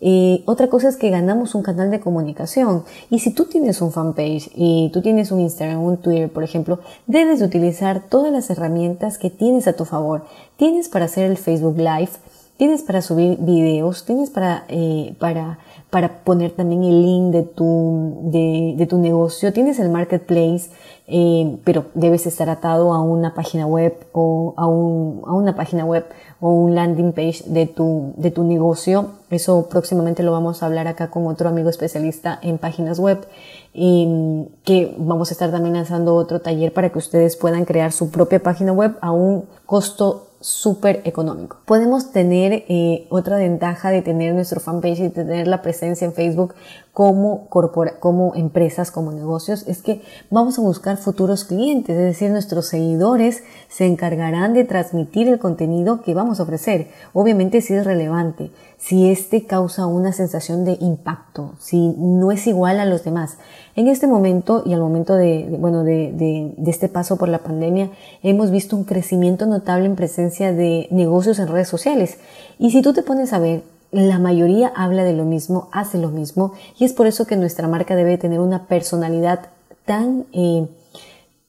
Eh, 0.02 0.42
otra 0.48 0.68
cosa 0.68 0.90
es 0.90 0.98
que 0.98 1.12
ganamos 1.12 1.54
un 1.54 1.62
canal 1.62 1.92
de 1.92 2.00
comunicación. 2.00 2.86
Y 3.12 3.20
si 3.20 3.32
tú 3.36 3.46
tienes 3.46 3.84
un 3.84 3.92
fanpage 3.92 4.50
y 4.56 4.90
tú 4.92 5.04
tienes 5.04 5.32
un 5.32 5.42
Instagram, 5.42 5.84
un 5.84 5.98
Twitter, 5.98 6.28
por 6.34 6.44
ejemplo, 6.44 6.80
debes 7.06 7.44
utilizar 7.44 8.02
todas 8.10 8.32
las 8.32 8.50
herramientas 8.50 9.20
que 9.20 9.30
tienes 9.30 9.68
a 9.68 9.74
tu 9.74 9.86
favor. 9.86 10.26
Tienes 10.58 10.90
para 10.90 11.06
hacer 11.06 11.30
el 11.30 11.38
Facebook 11.38 11.78
Live, 11.78 12.14
tienes 12.58 12.82
para 12.82 13.04
subir 13.04 13.38
videos, 13.42 14.06
tienes 14.06 14.32
para, 14.32 14.66
eh, 14.70 15.14
para 15.20 15.60
para 15.94 16.24
poner 16.24 16.50
también 16.50 16.84
el 16.84 17.04
link 17.04 17.32
de 17.32 17.44
tu, 17.44 18.18
de, 18.24 18.88
tu 18.90 18.98
negocio. 18.98 19.54
Tienes 19.54 19.78
el 19.78 19.90
marketplace, 19.90 20.72
eh, 21.06 21.60
pero 21.64 21.86
debes 21.94 22.26
estar 22.26 22.50
atado 22.50 22.96
a 22.96 23.02
una 23.04 23.36
página 23.36 23.68
web 23.68 23.94
o 24.12 24.56
a, 24.58 24.66
una 24.66 25.56
página 25.56 25.86
web 25.86 26.04
o 26.40 26.50
un 26.50 26.74
landing 26.74 27.12
page 27.12 27.44
de 27.46 27.68
tu, 27.68 28.14
de 28.18 28.32
tu 28.32 28.44
negocio. 28.44 29.10
Eso 29.30 29.70
próximamente 29.70 30.24
lo 30.24 30.32
vamos 30.32 30.64
a 30.64 30.66
hablar 30.66 30.88
acá 30.88 31.12
con 31.12 31.28
otro 31.28 31.48
amigo 31.48 31.70
especialista 31.70 32.40
en 32.42 32.58
páginas 32.58 32.98
web. 32.98 33.28
Y 33.72 34.48
que 34.64 34.96
vamos 34.98 35.30
a 35.30 35.34
estar 35.36 35.52
también 35.52 35.76
lanzando 35.76 36.16
otro 36.16 36.42
taller 36.42 36.74
para 36.74 36.90
que 36.90 36.98
ustedes 36.98 37.36
puedan 37.36 37.66
crear 37.66 37.92
su 37.92 38.10
propia 38.10 38.42
página 38.42 38.74
web 38.74 38.98
a 39.00 39.12
un 39.12 39.46
costo 39.68 40.30
súper 40.44 41.02
económico. 41.06 41.58
Podemos 41.66 42.12
tener 42.12 42.66
eh, 42.68 43.08
otra 43.10 43.38
ventaja 43.38 43.92
de 43.92 44.02
tener 44.02 44.36
nuestro 44.36 44.60
fanpage 44.60 45.00
y 45.00 45.10
tener 45.10 45.48
la 45.48 45.62
presencia 45.62 46.06
en 46.06 46.14
Facebook 46.14 46.54
como, 46.92 47.48
como 47.50 48.36
empresas, 48.36 48.92
como 48.92 49.12
negocios, 49.12 49.64
es 49.68 49.82
que 49.82 50.04
vamos 50.30 50.60
a 50.60 50.62
buscar 50.62 50.98
futuros 50.98 51.44
clientes, 51.44 51.98
es 51.98 52.04
decir, 52.04 52.30
nuestros 52.30 52.68
seguidores 52.68 53.44
se 53.68 53.88
encargarán 53.88 54.54
de 54.54 54.64
transmitir 54.64 55.28
el 55.28 55.40
contenido 55.40 56.04
que 56.04 56.14
vamos 56.14 56.40
a 56.40 56.44
ofrecer. 56.44 56.90
Obviamente 57.14 57.62
si 57.62 57.74
es 57.74 57.84
relevante, 57.84 58.52
si 58.78 59.10
este 59.10 59.48
causa 59.48 59.88
una 59.88 60.12
sensación 60.12 60.66
de 60.66 60.78
impacto, 60.82 61.54
si 61.58 61.96
no 61.98 62.32
es 62.32 62.46
igual 62.46 62.80
a 62.80 62.86
los 62.86 63.04
demás. 63.04 63.38
En 63.76 63.88
este 63.88 64.06
momento 64.06 64.62
y 64.66 64.74
al 64.74 64.82
momento 64.82 65.16
de, 65.16 65.48
bueno, 65.60 65.84
de, 65.84 66.12
de, 66.12 66.70
este 66.70 66.90
paso 66.90 67.18
por 67.18 67.28
la 67.28 67.40
pandemia, 67.40 67.90
hemos 68.22 68.52
visto 68.52 68.76
un 68.76 68.84
crecimiento 68.84 69.48
notable 69.48 69.88
en 69.88 69.96
presencia 69.96 70.54
de 70.54 70.88
negocios 70.92 71.40
en 71.40 71.48
redes 71.48 71.70
sociales. 71.70 72.20
Y 72.60 72.70
si 72.70 72.84
tú 72.84 72.94
te 72.94 73.02
pones 73.02 73.34
a 73.34 73.40
ver, 73.40 73.64
la 73.92 74.20
mayoría 74.20 74.72
habla 74.76 75.04
de 75.04 75.14
lo 75.14 75.26
mismo, 75.26 75.70
hace 75.72 75.98
lo 75.98 76.10
mismo, 76.10 76.54
y 76.78 76.86
es 76.86 76.94
por 76.94 77.08
eso 77.08 77.26
que 77.26 77.36
nuestra 77.36 77.68
marca 77.68 77.96
debe 77.96 78.18
tener 78.20 78.40
una 78.40 78.68
personalidad 78.68 79.50
tan, 79.86 80.26
eh, 80.34 80.68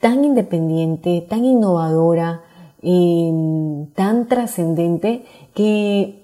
tan 0.01 0.25
independiente, 0.25 1.27
tan 1.29 1.45
innovadora, 1.45 2.41
eh, 2.83 3.87
tan 3.95 4.29
trascendente, 4.29 5.25
que 5.55 6.23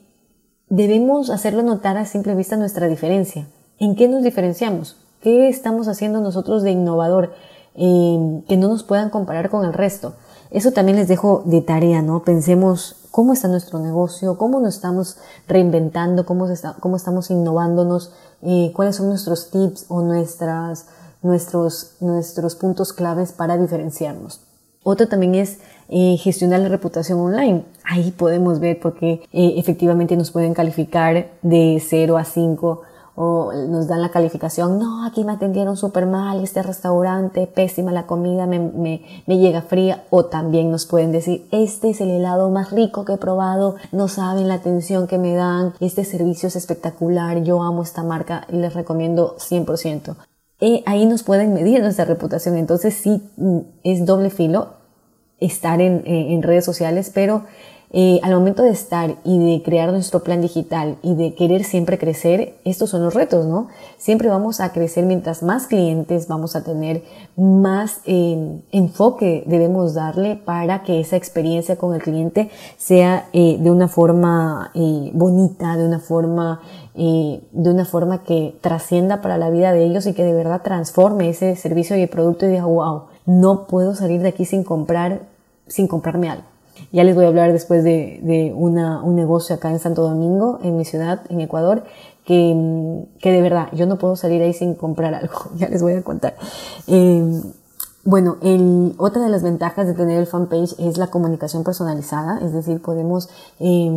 debemos 0.70 1.28
hacerlo 1.28 1.62
notar 1.62 1.98
a 1.98 2.06
simple 2.06 2.34
vista 2.34 2.56
nuestra 2.56 2.88
diferencia. 2.88 3.46
¿En 3.78 3.96
qué 3.96 4.08
nos 4.08 4.22
diferenciamos? 4.22 4.96
¿Qué 5.20 5.48
estamos 5.48 5.86
haciendo 5.88 6.20
nosotros 6.20 6.62
de 6.62 6.70
innovador 6.70 7.32
eh, 7.74 8.42
que 8.48 8.56
no 8.56 8.68
nos 8.68 8.82
puedan 8.82 9.10
comparar 9.10 9.50
con 9.50 9.64
el 9.66 9.72
resto? 9.72 10.14
Eso 10.50 10.72
también 10.72 10.96
les 10.96 11.08
dejo 11.08 11.42
de 11.44 11.60
tarea, 11.60 12.00
¿no? 12.02 12.24
Pensemos 12.24 12.96
cómo 13.10 13.32
está 13.34 13.46
nuestro 13.46 13.78
negocio, 13.78 14.38
cómo 14.38 14.60
nos 14.60 14.76
estamos 14.76 15.18
reinventando, 15.46 16.24
cómo, 16.24 16.48
cómo 16.80 16.96
estamos 16.96 17.30
innovándonos, 17.30 18.12
eh, 18.42 18.72
cuáles 18.74 18.96
son 18.96 19.08
nuestros 19.08 19.50
tips 19.50 19.86
o 19.88 20.00
nuestras, 20.00 20.86
nuestros, 21.22 21.96
nuestros 22.00 22.56
puntos 22.56 22.92
claves 22.92 23.32
para 23.32 23.58
diferenciarnos. 23.58 24.40
Otro 24.82 25.06
también 25.06 25.34
es 25.34 25.58
eh, 25.90 26.16
gestionar 26.16 26.60
la 26.60 26.68
reputación 26.68 27.20
online. 27.20 27.64
Ahí 27.84 28.12
podemos 28.12 28.60
ver 28.60 28.80
porque 28.80 29.22
eh, 29.32 29.54
efectivamente 29.56 30.16
nos 30.16 30.30
pueden 30.30 30.54
calificar 30.54 31.30
de 31.42 31.82
0 31.86 32.16
a 32.16 32.24
5 32.24 32.82
o 33.22 33.52
nos 33.52 33.86
dan 33.86 34.00
la 34.00 34.08
calificación, 34.08 34.78
no, 34.78 35.04
aquí 35.04 35.24
me 35.24 35.32
atendieron 35.32 35.76
súper 35.76 36.06
mal, 36.06 36.42
este 36.42 36.62
restaurante, 36.62 37.46
pésima 37.46 37.92
la 37.92 38.06
comida, 38.06 38.46
me, 38.46 38.58
me, 38.58 39.38
llega 39.38 39.60
fría, 39.60 40.04
o 40.08 40.24
también 40.24 40.70
nos 40.70 40.86
pueden 40.86 41.12
decir, 41.12 41.46
este 41.50 41.90
es 41.90 42.00
el 42.00 42.08
helado 42.08 42.48
más 42.48 42.70
rico 42.70 43.04
que 43.04 43.12
he 43.12 43.18
probado, 43.18 43.76
no 43.92 44.08
saben 44.08 44.48
la 44.48 44.54
atención 44.54 45.06
que 45.06 45.18
me 45.18 45.34
dan, 45.34 45.74
este 45.80 46.06
servicio 46.06 46.48
es 46.48 46.56
espectacular, 46.56 47.42
yo 47.42 47.62
amo 47.62 47.82
esta 47.82 48.02
marca 48.02 48.46
y 48.48 48.56
les 48.56 48.72
recomiendo 48.72 49.36
100%. 49.36 50.16
Eh, 50.62 50.82
ahí 50.86 51.04
nos 51.04 51.22
pueden 51.22 51.52
medir 51.52 51.82
nuestra 51.82 52.06
reputación, 52.06 52.56
entonces 52.56 52.94
sí 52.94 53.22
mm, 53.36 53.58
es 53.84 54.06
doble 54.06 54.30
filo 54.30 54.68
estar 55.40 55.82
en, 55.82 56.04
eh, 56.06 56.32
en 56.32 56.42
redes 56.42 56.64
sociales, 56.64 57.10
pero 57.14 57.44
eh, 57.92 58.20
al 58.22 58.32
momento 58.34 58.62
de 58.62 58.70
estar 58.70 59.16
y 59.24 59.38
de 59.38 59.62
crear 59.64 59.90
nuestro 59.90 60.22
plan 60.22 60.40
digital 60.40 60.96
y 61.02 61.16
de 61.16 61.34
querer 61.34 61.64
siempre 61.64 61.98
crecer, 61.98 62.54
estos 62.64 62.90
son 62.90 63.02
los 63.02 63.14
retos, 63.14 63.46
¿no? 63.46 63.66
Siempre 63.98 64.28
vamos 64.28 64.60
a 64.60 64.72
crecer 64.72 65.06
mientras 65.06 65.42
más 65.42 65.66
clientes 65.66 66.28
vamos 66.28 66.54
a 66.54 66.62
tener, 66.62 67.02
más 67.36 68.00
eh, 68.04 68.60
enfoque 68.70 69.42
debemos 69.46 69.94
darle 69.94 70.36
para 70.36 70.84
que 70.84 71.00
esa 71.00 71.16
experiencia 71.16 71.76
con 71.76 71.92
el 71.94 72.00
cliente 72.00 72.50
sea 72.76 73.28
eh, 73.32 73.58
de 73.58 73.70
una 73.72 73.88
forma 73.88 74.70
bonita, 75.12 75.76
de 75.76 75.84
una 75.84 75.98
forma 75.98 76.60
de 76.94 77.70
una 77.70 77.84
forma 77.86 78.24
que 78.24 78.58
trascienda 78.60 79.22
para 79.22 79.38
la 79.38 79.48
vida 79.48 79.72
de 79.72 79.84
ellos 79.84 80.06
y 80.06 80.12
que 80.12 80.24
de 80.24 80.34
verdad 80.34 80.60
transforme 80.62 81.30
ese 81.30 81.56
servicio 81.56 81.96
y 81.96 82.02
el 82.02 82.08
producto 82.08 82.44
y 82.44 82.50
diga, 82.50 82.66
wow, 82.66 83.04
no 83.24 83.66
puedo 83.66 83.94
salir 83.94 84.20
de 84.20 84.28
aquí 84.28 84.44
sin 84.44 84.64
comprar, 84.64 85.22
sin 85.66 85.86
comprarme 85.86 86.28
algo. 86.28 86.49
Ya 86.92 87.04
les 87.04 87.14
voy 87.14 87.24
a 87.24 87.28
hablar 87.28 87.52
después 87.52 87.84
de, 87.84 88.18
de 88.22 88.52
una, 88.54 89.02
un 89.02 89.14
negocio 89.14 89.54
acá 89.54 89.70
en 89.70 89.78
Santo 89.78 90.02
Domingo, 90.02 90.58
en 90.62 90.76
mi 90.76 90.84
ciudad, 90.84 91.20
en 91.28 91.40
Ecuador, 91.40 91.84
que, 92.24 93.04
que 93.20 93.30
de 93.30 93.42
verdad 93.42 93.68
yo 93.72 93.86
no 93.86 93.96
puedo 93.98 94.16
salir 94.16 94.42
ahí 94.42 94.52
sin 94.52 94.74
comprar 94.74 95.14
algo. 95.14 95.50
Ya 95.56 95.68
les 95.68 95.82
voy 95.82 95.92
a 95.92 96.02
contar. 96.02 96.34
Eh, 96.86 97.42
bueno, 98.02 98.38
el, 98.40 98.94
otra 98.96 99.22
de 99.22 99.28
las 99.28 99.42
ventajas 99.42 99.86
de 99.86 99.92
tener 99.92 100.18
el 100.18 100.26
fanpage 100.26 100.74
es 100.78 100.96
la 100.96 101.08
comunicación 101.08 101.64
personalizada, 101.64 102.38
es 102.42 102.54
decir, 102.54 102.80
podemos 102.80 103.28
eh, 103.58 103.90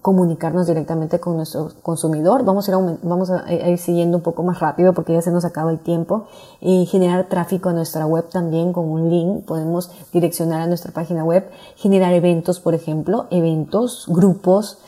comunicarnos 0.00 0.68
directamente 0.68 1.18
con 1.18 1.36
nuestro 1.36 1.72
consumidor. 1.82 2.44
Vamos 2.44 2.68
a, 2.68 2.72
ir, 2.72 2.98
vamos 3.02 3.30
a, 3.32 3.52
ir 3.52 3.78
siguiendo 3.78 4.18
un 4.18 4.22
poco 4.22 4.44
más 4.44 4.60
rápido 4.60 4.92
porque 4.92 5.12
ya 5.12 5.22
se 5.22 5.32
nos 5.32 5.44
acaba 5.44 5.72
el 5.72 5.80
tiempo. 5.80 6.28
Eh, 6.60 6.86
generar 6.86 7.28
tráfico 7.28 7.68
a 7.68 7.72
nuestra 7.72 8.06
web 8.06 8.28
también 8.28 8.72
con 8.72 8.88
un 8.88 9.10
link. 9.10 9.44
Podemos 9.44 9.90
direccionar 10.12 10.60
a 10.60 10.68
nuestra 10.68 10.92
página 10.92 11.24
web. 11.24 11.50
Generar 11.74 12.12
eventos, 12.12 12.60
por 12.60 12.74
ejemplo, 12.74 13.26
eventos, 13.30 14.04
grupos 14.06 14.78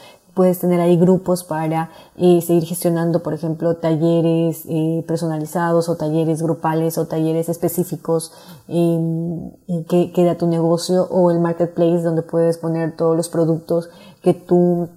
puedes 0.41 0.59
tener 0.59 0.81
ahí 0.81 0.97
grupos 0.97 1.45
para 1.45 1.91
eh, 2.17 2.41
seguir 2.41 2.65
gestionando, 2.65 3.23
por 3.23 3.35
ejemplo, 3.35 3.77
talleres 3.77 4.65
eh, 4.71 5.05
personalizados 5.07 5.91
o 5.91 5.99
talleres 5.99 6.41
grupales 6.41 6.97
o 6.97 7.07
talleres 7.07 7.51
específicos 7.51 8.33
que, 8.67 10.13
que 10.15 10.25
da 10.25 10.37
tu 10.37 10.47
negocio 10.47 11.07
o 11.11 11.31
el 11.31 11.41
marketplace 11.41 12.01
donde 12.01 12.23
puedes 12.23 12.57
poner 12.57 12.97
todos 12.97 13.15
los 13.19 13.29
productos 13.29 13.91
que 14.23 14.33
tú 14.33 14.89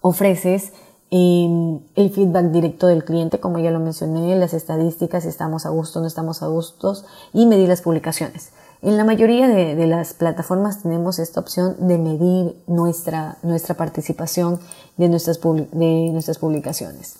ofreces. 0.00 0.72
Em, 1.10 1.80
el 1.94 2.08
feedback 2.08 2.46
directo 2.46 2.86
del 2.86 3.04
cliente, 3.04 3.40
como 3.40 3.58
ya 3.58 3.70
lo 3.70 3.80
mencioné, 3.80 4.36
las 4.36 4.54
estadísticas, 4.54 5.24
si 5.24 5.28
estamos 5.28 5.66
a 5.66 5.68
gusto, 5.68 6.00
no 6.00 6.06
estamos 6.06 6.42
a 6.42 6.46
gustos 6.46 7.04
y 7.34 7.44
medir 7.44 7.68
las 7.68 7.82
publicaciones. 7.82 8.52
En 8.80 8.96
la 8.96 9.04
mayoría 9.04 9.48
de, 9.48 9.86
las 9.88 10.14
plataformas 10.14 10.82
tenemos 10.82 11.18
esta 11.18 11.40
opción 11.40 11.74
de 11.80 11.98
medir 11.98 12.56
nuestra, 12.68 13.38
nuestra 13.42 13.74
participación 13.76 14.60
de 14.96 15.08
nuestras, 15.08 15.40
de 15.40 16.10
nuestras 16.12 16.38
publicaciones. 16.38 17.16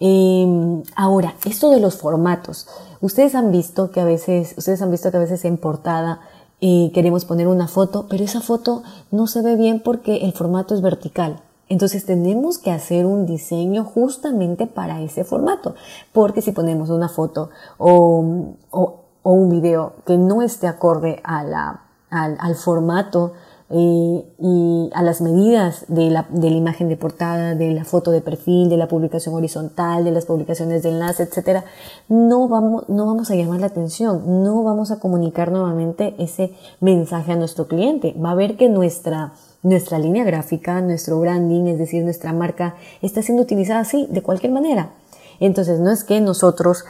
Em, 0.00 0.82
ahora, 0.94 1.34
esto 1.44 1.70
de 1.70 1.80
los 1.80 1.96
formatos. 1.96 2.66
Ustedes 3.00 3.34
han 3.34 3.52
visto 3.52 3.90
que 3.90 4.00
a 4.00 4.04
veces, 4.04 4.54
ustedes 4.56 4.80
han 4.80 4.90
visto 4.90 5.10
que 5.10 5.18
a 5.18 5.20
veces 5.20 5.44
en 5.44 5.58
portada 5.58 6.20
eh, 6.62 6.90
queremos 6.94 7.26
poner 7.26 7.46
una 7.46 7.68
foto, 7.68 8.06
pero 8.08 8.24
esa 8.24 8.40
foto 8.40 8.82
no 9.10 9.26
se 9.26 9.42
ve 9.42 9.56
bien 9.56 9.80
porque 9.80 10.24
el 10.24 10.32
formato 10.32 10.74
es 10.74 10.80
vertical. 10.80 11.42
Entonces 11.68 12.06
tenemos 12.06 12.58
que 12.58 12.70
hacer 12.70 13.04
un 13.04 13.26
diseño 13.26 13.84
justamente 13.84 14.66
para 14.66 15.02
ese 15.02 15.24
formato, 15.24 15.74
porque 16.12 16.40
si 16.40 16.52
ponemos 16.52 16.88
una 16.90 17.08
foto 17.08 17.50
o, 17.76 18.54
o 18.70 19.05
o 19.26 19.32
un 19.32 19.50
video 19.50 19.94
que 20.06 20.16
no 20.16 20.40
esté 20.40 20.68
acorde 20.68 21.20
a 21.24 21.42
la, 21.42 21.80
al, 22.10 22.36
al 22.38 22.54
formato 22.54 23.32
eh, 23.70 24.24
y 24.38 24.88
a 24.94 25.02
las 25.02 25.20
medidas 25.20 25.84
de 25.88 26.10
la, 26.10 26.28
de 26.30 26.48
la, 26.48 26.56
imagen 26.56 26.88
de 26.88 26.96
portada, 26.96 27.56
de 27.56 27.72
la 27.72 27.84
foto 27.84 28.12
de 28.12 28.20
perfil, 28.20 28.68
de 28.68 28.76
la 28.76 28.86
publicación 28.86 29.34
horizontal, 29.34 30.04
de 30.04 30.12
las 30.12 30.26
publicaciones 30.26 30.84
de 30.84 30.90
enlace, 30.90 31.24
etcétera, 31.24 31.64
no 32.08 32.46
vamos, 32.46 32.88
no 32.88 33.04
vamos 33.04 33.28
a 33.32 33.34
llamar 33.34 33.58
la 33.58 33.66
atención, 33.66 34.44
no 34.44 34.62
vamos 34.62 34.92
a 34.92 35.00
comunicar 35.00 35.50
nuevamente 35.50 36.14
ese 36.18 36.54
mensaje 36.78 37.32
a 37.32 37.36
nuestro 37.36 37.66
cliente. 37.66 38.14
Va 38.24 38.30
a 38.30 38.36
ver 38.36 38.56
que 38.56 38.68
nuestra, 38.68 39.32
nuestra 39.64 39.98
línea 39.98 40.22
gráfica, 40.22 40.80
nuestro 40.82 41.18
branding, 41.18 41.64
es 41.64 41.80
decir, 41.80 42.04
nuestra 42.04 42.32
marca, 42.32 42.76
está 43.02 43.22
siendo 43.22 43.42
utilizada 43.42 43.80
así, 43.80 44.06
de 44.08 44.22
cualquier 44.22 44.52
manera. 44.52 44.92
Entonces, 45.40 45.80
no 45.80 45.90
es 45.90 46.04
que 46.04 46.20
nosotros 46.20 46.84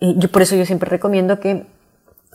yo 0.00 0.30
por 0.30 0.42
eso 0.42 0.56
yo 0.56 0.64
siempre 0.64 0.88
recomiendo 0.88 1.40
que 1.40 1.66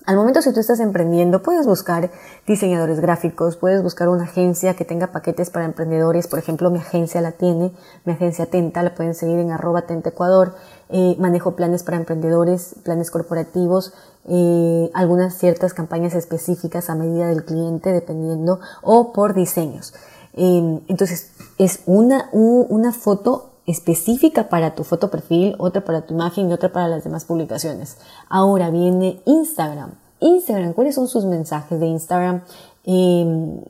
al 0.06 0.18
momento 0.18 0.44
si 0.44 0.54
tú 0.54 0.60
estás 0.60 0.80
emprendiendo, 0.80 1.42
puedes 1.42 1.66
buscar 1.66 2.12
diseñadores 2.46 3.00
gráficos, 3.00 3.56
puedes 3.56 3.82
buscar 3.82 4.08
una 4.08 4.26
agencia 4.26 4.76
que 4.76 4.86
tenga 4.86 5.08
paquetes 5.08 5.50
para 5.50 5.66
emprendedores. 5.66 6.28
Por 6.28 6.38
ejemplo, 6.38 6.70
mi 6.70 6.78
agencia 6.78 7.22
la 7.22 7.32
tiene, 7.32 7.72
mi 8.04 8.14
agencia 8.14 8.46
Tenta, 8.46 8.84
la 8.84 8.94
pueden 8.94 9.16
seguir 9.16 9.40
en 9.40 9.52
arroba 9.52 9.88
Tenta 9.88 10.10
Ecuador. 10.10 10.54
Eh, 10.90 11.16
manejo 11.18 11.56
planes 11.56 11.82
para 11.82 11.98
emprendedores, 11.98 12.76
planes 12.84 13.10
corporativos, 13.10 13.94
eh, 14.26 14.92
algunas 14.94 15.40
ciertas 15.40 15.74
campañas 15.74 16.14
específicas 16.14 16.92
a 16.92 16.96
medida 16.96 17.28
del 17.28 17.44
cliente, 17.44 17.92
dependiendo, 17.92 18.60
o 18.84 19.12
por 19.12 19.34
diseños. 19.34 19.96
Eh, 20.34 20.82
entonces, 20.88 21.32
es 21.58 21.80
una, 21.88 22.30
una 22.32 22.92
foto 22.92 23.55
específica 23.66 24.50
para 24.50 24.76
tu 24.76 24.84
foto 24.84 25.10
perfil, 25.10 25.56
otra 25.58 25.84
para 25.84 26.06
tu 26.06 26.14
imagen 26.14 26.50
y 26.50 26.54
otra 26.54 26.72
para 26.72 26.88
las 26.88 27.04
demás 27.04 27.26
publicaciones. 27.26 27.98
Ahora 28.30 28.70
viene 28.70 29.22
Instagram. 29.26 29.92
Instagram, 30.20 30.74
¿cuáles 30.74 30.96
son 30.96 31.08
sus 31.08 31.26
mensajes 31.26 31.80
de 31.80 31.88
Instagram? 31.88 32.42
Em, 32.84 33.62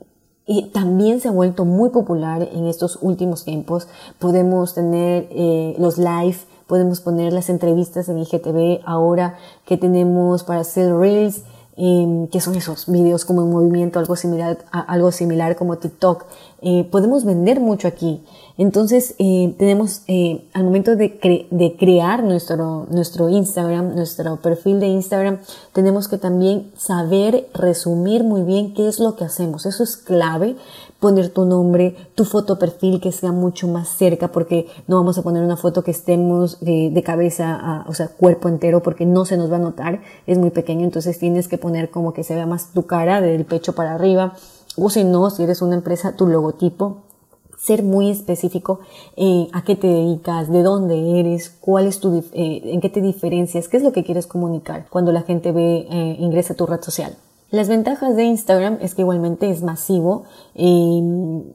y 0.46 0.66
también 0.70 1.20
se 1.20 1.28
ha 1.28 1.32
vuelto 1.32 1.64
muy 1.64 1.90
popular 1.90 2.48
en 2.52 2.66
estos 2.66 2.98
últimos 3.02 3.44
tiempos. 3.44 3.88
Podemos 4.18 4.74
tener 4.74 5.26
eh, 5.30 5.74
los 5.78 5.98
live, 5.98 6.36
podemos 6.66 7.00
poner 7.00 7.32
las 7.32 7.48
entrevistas 7.48 8.08
en 8.08 8.18
IGTV 8.18 8.80
ahora 8.84 9.36
que 9.64 9.76
tenemos 9.76 10.44
para 10.44 10.60
hacer 10.60 10.94
reels, 10.94 11.42
eh, 11.76 12.28
que 12.32 12.40
son 12.40 12.56
esos 12.56 12.86
videos 12.86 13.24
como 13.24 13.42
en 13.42 13.50
movimiento, 13.50 13.98
algo 13.98 14.16
similar, 14.16 14.58
algo 14.70 15.12
similar 15.12 15.56
como 15.56 15.78
TikTok. 15.78 16.24
Eh, 16.62 16.88
podemos 16.90 17.24
vender 17.24 17.60
mucho 17.60 17.86
aquí. 17.86 18.22
Entonces, 18.58 19.14
eh, 19.18 19.54
tenemos, 19.58 20.00
eh, 20.08 20.48
al 20.54 20.64
momento 20.64 20.96
de, 20.96 21.46
de, 21.50 21.76
crear 21.78 22.24
nuestro, 22.24 22.86
nuestro 22.88 23.28
Instagram, 23.28 23.94
nuestro 23.94 24.36
perfil 24.36 24.80
de 24.80 24.86
Instagram, 24.86 25.38
tenemos 25.74 26.08
que 26.08 26.16
también 26.16 26.72
saber 26.76 27.48
resumir 27.52 28.24
muy 28.24 28.42
bien 28.42 28.72
qué 28.72 28.88
es 28.88 28.98
lo 28.98 29.14
que 29.14 29.24
hacemos. 29.24 29.66
Eso 29.66 29.82
es 29.82 29.98
clave, 29.98 30.56
poner 31.00 31.28
tu 31.30 31.44
nombre, 31.44 31.94
tu 32.14 32.24
foto 32.24 32.58
perfil 32.58 33.00
que 33.00 33.12
sea 33.12 33.32
mucho 33.32 33.68
más 33.68 33.88
cerca, 33.88 34.28
porque 34.28 34.66
no 34.86 34.96
vamos 34.96 35.18
a 35.18 35.22
poner 35.22 35.42
una 35.42 35.56
foto 35.56 35.82
que 35.84 35.90
estemos 35.90 36.60
de, 36.60 37.02
cabeza, 37.04 37.84
o 37.86 37.94
sea, 37.94 38.08
cuerpo 38.08 38.48
entero, 38.48 38.82
porque 38.82 39.06
no 39.06 39.24
se 39.24 39.36
nos 39.36 39.50
va 39.50 39.56
a 39.56 39.60
notar, 39.60 40.00
es 40.26 40.38
muy 40.38 40.50
pequeño, 40.50 40.84
entonces 40.84 41.18
tienes 41.18 41.48
que 41.48 41.58
poner 41.58 41.90
como 41.90 42.12
que 42.12 42.24
se 42.24 42.34
vea 42.34 42.46
más 42.46 42.72
tu 42.72 42.86
cara, 42.86 43.20
del 43.20 43.44
pecho 43.44 43.74
para 43.74 43.94
arriba, 43.94 44.34
o 44.76 44.90
si 44.90 45.04
no, 45.04 45.30
si 45.30 45.42
eres 45.42 45.62
una 45.62 45.74
empresa, 45.74 46.16
tu 46.16 46.26
logotipo, 46.26 47.02
ser 47.58 47.82
muy 47.82 48.10
específico 48.10 48.80
eh, 49.16 49.48
a 49.52 49.64
qué 49.64 49.76
te 49.76 49.86
dedicas, 49.86 50.50
de 50.50 50.62
dónde 50.62 51.20
eres, 51.20 51.50
cuál 51.50 51.86
es 51.86 52.00
tu, 52.00 52.24
eh, 52.32 52.60
en 52.64 52.80
qué 52.80 52.88
te 52.88 53.00
diferencias, 53.00 53.68
qué 53.68 53.78
es 53.78 53.82
lo 53.82 53.92
que 53.92 54.04
quieres 54.04 54.26
comunicar 54.26 54.86
cuando 54.90 55.12
la 55.12 55.22
gente 55.22 55.52
ve, 55.52 55.86
eh, 55.90 56.16
ingresa 56.20 56.52
a 56.52 56.56
tu 56.56 56.66
red 56.66 56.80
social. 56.82 57.16
Las 57.50 57.68
ventajas 57.68 58.16
de 58.16 58.24
Instagram 58.24 58.78
es 58.80 58.96
que 58.96 59.02
igualmente 59.02 59.48
es 59.48 59.62
masivo, 59.62 60.24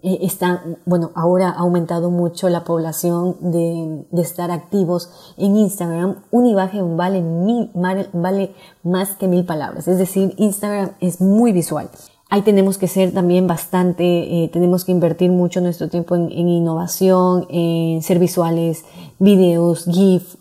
está, 0.01 0.63
bueno, 0.85 1.11
ahora 1.15 1.49
ha 1.49 1.59
aumentado 1.59 2.09
mucho 2.09 2.47
la 2.47 2.63
población 2.63 3.35
de, 3.41 4.05
de 4.09 4.21
estar 4.21 4.51
activos 4.51 5.09
en 5.35 5.57
Instagram. 5.57 6.23
Un 6.31 6.45
imagen 6.45 6.95
vale, 6.95 7.21
mil, 7.21 7.71
vale 7.73 8.51
más 8.83 9.15
que 9.15 9.27
mil 9.27 9.43
palabras, 9.43 9.89
es 9.89 9.97
decir, 9.97 10.33
Instagram 10.37 10.91
es 11.01 11.19
muy 11.19 11.51
visual. 11.51 11.89
Ahí 12.29 12.43
tenemos 12.43 12.77
que 12.77 12.87
ser 12.87 13.11
también 13.13 13.45
bastante, 13.45 14.05
eh, 14.05 14.49
tenemos 14.53 14.85
que 14.85 14.93
invertir 14.93 15.29
mucho 15.29 15.59
nuestro 15.59 15.89
tiempo 15.89 16.15
en, 16.15 16.31
innovación, 16.31 17.45
en 17.49 18.01
ser 18.01 18.19
visuales, 18.19 18.85
videos, 19.19 19.83
GIF. 19.83 20.35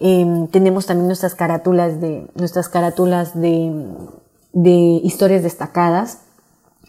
Em, 0.00 0.48
tenemos 0.48 0.86
también 0.86 1.06
nuestras 1.06 1.36
carátulas 1.36 2.00
de, 2.00 2.26
nuestras 2.34 2.68
carátulas 2.68 3.40
de, 3.40 3.70
de 4.56 4.70
historias 5.04 5.42
destacadas, 5.42 6.20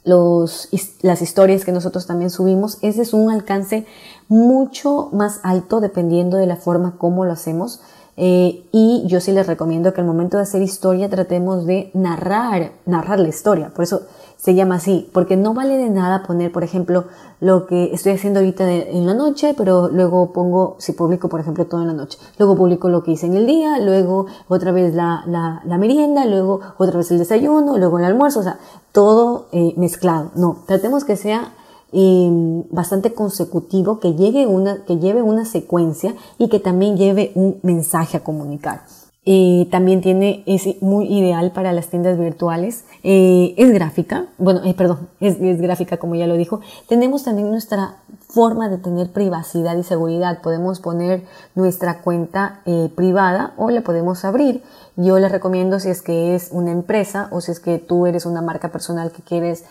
los, 0.06 0.70
las 1.02 1.22
historias 1.22 1.66
que 1.66 1.74
nosotros 1.74 2.08
también 2.08 2.30
subimos, 2.30 2.78
ese 2.82 3.02
es 3.02 3.14
un 3.14 3.30
alcance 3.30 3.86
mucho 4.30 5.10
más 5.12 5.42
alto 5.44 5.82
dependiendo 5.82 6.38
de 6.38 6.48
la 6.48 6.56
forma 6.56 6.96
como 6.98 7.26
lo 7.26 7.34
hacemos. 7.34 7.82
Eh, 8.16 8.66
y 8.72 9.04
yo 9.08 9.20
sí 9.20 9.34
les 9.34 9.48
recomiendo 9.48 9.94
que 9.94 10.00
al 10.00 10.08
momento 10.08 10.38
de 10.38 10.44
hacer 10.44 10.62
historia 10.62 11.10
tratemos 11.10 11.66
de 11.66 11.92
narrar, 11.94 12.72
narrar 12.86 13.20
la 13.20 13.28
historia. 13.28 13.70
Por 13.76 13.84
eso 13.84 14.04
se 14.38 14.56
llama 14.56 14.76
así, 14.76 15.10
porque 15.14 15.36
no 15.36 15.54
vale 15.54 15.78
de 15.78 15.90
nada 15.90 16.24
poner, 16.24 16.52
por 16.52 16.64
ejemplo, 16.64 17.06
lo 17.40 17.66
que 17.66 17.94
estoy 17.94 18.14
haciendo 18.14 18.40
ahorita 18.40 18.72
en 18.72 19.06
la 19.06 19.14
noche, 19.14 19.54
pero 19.58 19.90
luego 19.90 20.32
pongo, 20.32 20.76
si 20.80 20.94
publico, 20.94 21.28
por 21.28 21.40
ejemplo, 21.40 21.66
todo 21.66 21.82
en 21.82 21.88
la 21.88 21.94
noche, 21.94 22.18
luego 22.38 22.56
publico 22.56 22.88
lo 22.90 23.04
que 23.04 23.12
hice 23.12 23.26
en 23.26 23.36
el 23.36 23.46
día, 23.46 23.80
luego 23.80 24.28
otra 24.48 24.72
vez 24.72 24.94
la, 24.94 25.24
la, 25.28 25.62
la 25.66 25.78
merienda, 25.78 26.26
luego 26.26 26.62
otra 26.78 26.98
vez 26.98 27.12
el 27.12 27.18
desayuno, 27.18 27.78
luego 27.78 28.00
el 28.00 28.06
almuerzo, 28.06 28.40
o 28.40 28.44
sea, 28.44 28.60
todo 28.92 29.48
eh, 29.52 29.74
mezclado. 29.78 30.32
No, 30.36 30.64
tratemos 30.66 31.04
que 31.04 31.16
sea 31.16 31.54
eh, 31.92 32.64
bastante 32.70 33.14
consecutivo, 33.14 34.00
que, 34.00 34.14
llegue 34.14 34.46
una, 34.46 34.84
que 34.86 34.98
lleve 34.98 35.22
una 35.22 35.46
secuencia 35.46 36.16
y 36.38 36.50
que 36.50 36.60
también 36.60 36.98
lleve 36.98 37.32
un 37.36 37.60
mensaje 37.64 38.18
a 38.18 38.24
comunicar. 38.24 38.82
Eh, 39.30 39.68
también 39.72 40.00
tiene, 40.00 40.42
es 40.46 40.82
muy 40.82 41.06
ideal 41.14 41.52
para 41.52 41.74
las 41.74 41.90
tiendas 41.90 42.18
virtuales. 42.18 42.86
Eh, 43.04 43.56
es 43.58 43.74
gráfica, 43.74 44.28
bueno, 44.38 44.62
eh, 44.64 44.74
perdón, 44.74 45.10
es, 45.20 45.38
gráfica 45.60 45.98
como 45.98 46.16
ya 46.16 46.28
lo 46.28 46.38
dijo. 46.38 46.62
Tenemos 46.88 47.26
también 47.26 47.52
nuestra 47.52 47.98
forma 48.30 48.70
de 48.70 48.78
tener 48.78 49.12
privacidad 49.12 49.76
y 49.76 49.84
seguridad. 49.84 50.42
Podemos 50.42 50.80
poner 50.80 51.26
nuestra 51.56 52.02
cuenta 52.04 52.62
privada 52.96 53.54
o 53.58 53.70
la 53.70 53.82
podemos 53.82 54.24
abrir. 54.24 54.64
Yo 54.96 55.20
les 55.20 55.30
recomiendo 55.30 55.82
si 55.82 55.90
es 55.90 56.02
que 56.02 56.34
es 56.34 56.48
una 56.54 56.72
empresa 56.72 57.28
o 57.32 57.42
si 57.42 57.52
es 57.52 57.60
que 57.60 57.80
tú 57.80 58.06
eres 58.06 58.26
una 58.26 58.42
marca 58.42 58.72
personal 58.72 59.12
que 59.12 59.24
quieres 59.24 59.66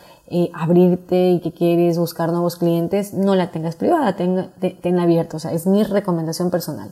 abrirte 0.52 1.30
y 1.30 1.40
que 1.40 1.52
quieres 1.52 1.98
buscar 1.98 2.30
nuevos 2.30 2.56
clientes, 2.56 3.14
no 3.14 3.34
la 3.34 3.50
tengas 3.50 3.76
privada, 3.76 4.16
tenga, 4.16 4.48
tenla 4.82 5.04
abierta. 5.04 5.38
O 5.38 5.40
sea, 5.40 5.52
es 5.52 5.66
mi 5.66 5.82
recomendación 5.82 6.50
personal. 6.50 6.90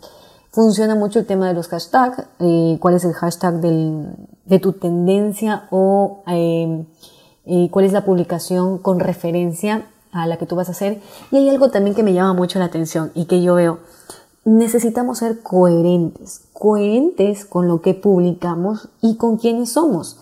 Funciona 0.54 0.94
mucho 0.94 1.18
el 1.18 1.26
tema 1.26 1.48
de 1.48 1.54
los 1.54 1.66
hashtags, 1.66 2.26
eh, 2.38 2.78
cuál 2.78 2.94
es 2.94 3.04
el 3.04 3.12
hashtag 3.12 3.54
del, 3.54 4.06
de 4.44 4.60
tu 4.60 4.72
tendencia 4.72 5.66
o 5.72 6.22
eh, 6.28 6.86
eh, 7.44 7.68
cuál 7.72 7.86
es 7.86 7.92
la 7.92 8.04
publicación 8.04 8.78
con 8.78 9.00
referencia 9.00 9.88
a 10.12 10.28
la 10.28 10.36
que 10.36 10.46
tú 10.46 10.54
vas 10.54 10.68
a 10.68 10.70
hacer. 10.70 11.00
Y 11.32 11.38
hay 11.38 11.48
algo 11.48 11.70
también 11.70 11.96
que 11.96 12.04
me 12.04 12.12
llama 12.12 12.34
mucho 12.34 12.60
la 12.60 12.66
atención 12.66 13.10
y 13.16 13.24
que 13.24 13.42
yo 13.42 13.56
veo. 13.56 13.80
Necesitamos 14.44 15.18
ser 15.18 15.40
coherentes, 15.42 16.42
coherentes 16.52 17.44
con 17.44 17.66
lo 17.66 17.80
que 17.80 17.94
publicamos 17.94 18.90
y 19.02 19.16
con 19.16 19.38
quiénes 19.38 19.72
somos. 19.72 20.20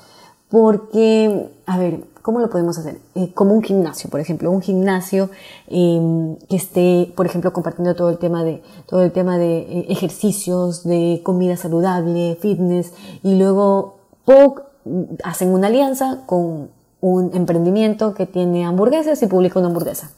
Porque, 0.49 1.53
a 1.66 1.77
ver, 1.77 2.05
¿Cómo 2.23 2.39
lo 2.39 2.49
podemos 2.49 2.79
hacer? 2.79 2.99
Eh, 3.17 3.33
como 3.35 3.53
un 3.53 3.63
gimnasio, 3.63 4.09
por 4.09 4.21
ejemplo, 4.21 4.51
un 4.51 4.63
gimnasio 4.63 5.29
eh, 5.67 6.37
que 6.49 6.57
esté, 6.57 7.13
por 7.17 7.27
ejemplo, 7.27 7.53
compartiendo 7.53 7.97
todo 7.97 8.11
el 8.11 8.19
tema 8.19 8.45
de 8.45 8.63
todo 8.87 9.03
el 9.03 9.11
tema 9.11 9.39
de 9.39 9.59
eh, 9.59 9.87
ejercicios, 9.89 10.85
de 10.85 11.21
comida 11.25 11.57
saludable, 11.57 12.37
fitness, 12.41 12.93
y 13.25 13.37
luego 13.37 13.97
POC 14.25 14.63
hacen 15.25 15.49
una 15.49 15.67
alianza 15.67 16.23
con 16.27 16.71
un 17.01 17.31
emprendimiento 17.35 18.15
que 18.15 18.27
tiene 18.27 18.65
hamburguesas 18.65 19.21
y 19.23 19.27
publica 19.27 19.59
una 19.59 19.69
hamburguesa 19.69 20.11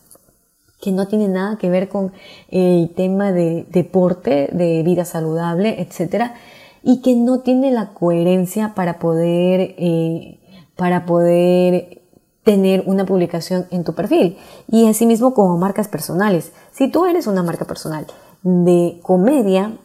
que 0.83 0.93
no 0.93 1.09
tiene 1.09 1.29
nada 1.29 1.57
que 1.57 1.71
ver 1.71 1.89
con 1.89 2.13
el 2.51 2.91
tema 2.95 3.33
de 3.33 3.67
deporte, 3.71 4.51
de 4.53 4.83
vida 4.83 5.07
saludable, 5.07 5.81
etcétera, 5.81 6.35
y 6.83 7.01
que 7.01 7.17
no 7.17 7.41
tiene 7.41 7.71
la 7.71 7.95
coherencia 7.95 8.75
para 8.75 8.99
poder 8.99 9.75
eh, 9.79 10.39
para 10.77 11.07
poder 11.07 12.03
tener 12.45 12.85
una 12.87 13.07
publicación 13.07 13.67
en 13.71 13.85
tu 13.85 13.95
perfil. 13.95 14.37
Y 14.71 14.87
asimismo 14.87 15.35
como 15.35 15.57
marcas 15.59 15.89
personales. 15.89 16.53
Si 16.73 16.91
tú 16.91 17.07
eres 17.07 17.27
una 17.27 17.43
marca 17.43 17.65
personal 17.65 18.07
de 18.43 19.01
comedia 19.03 19.79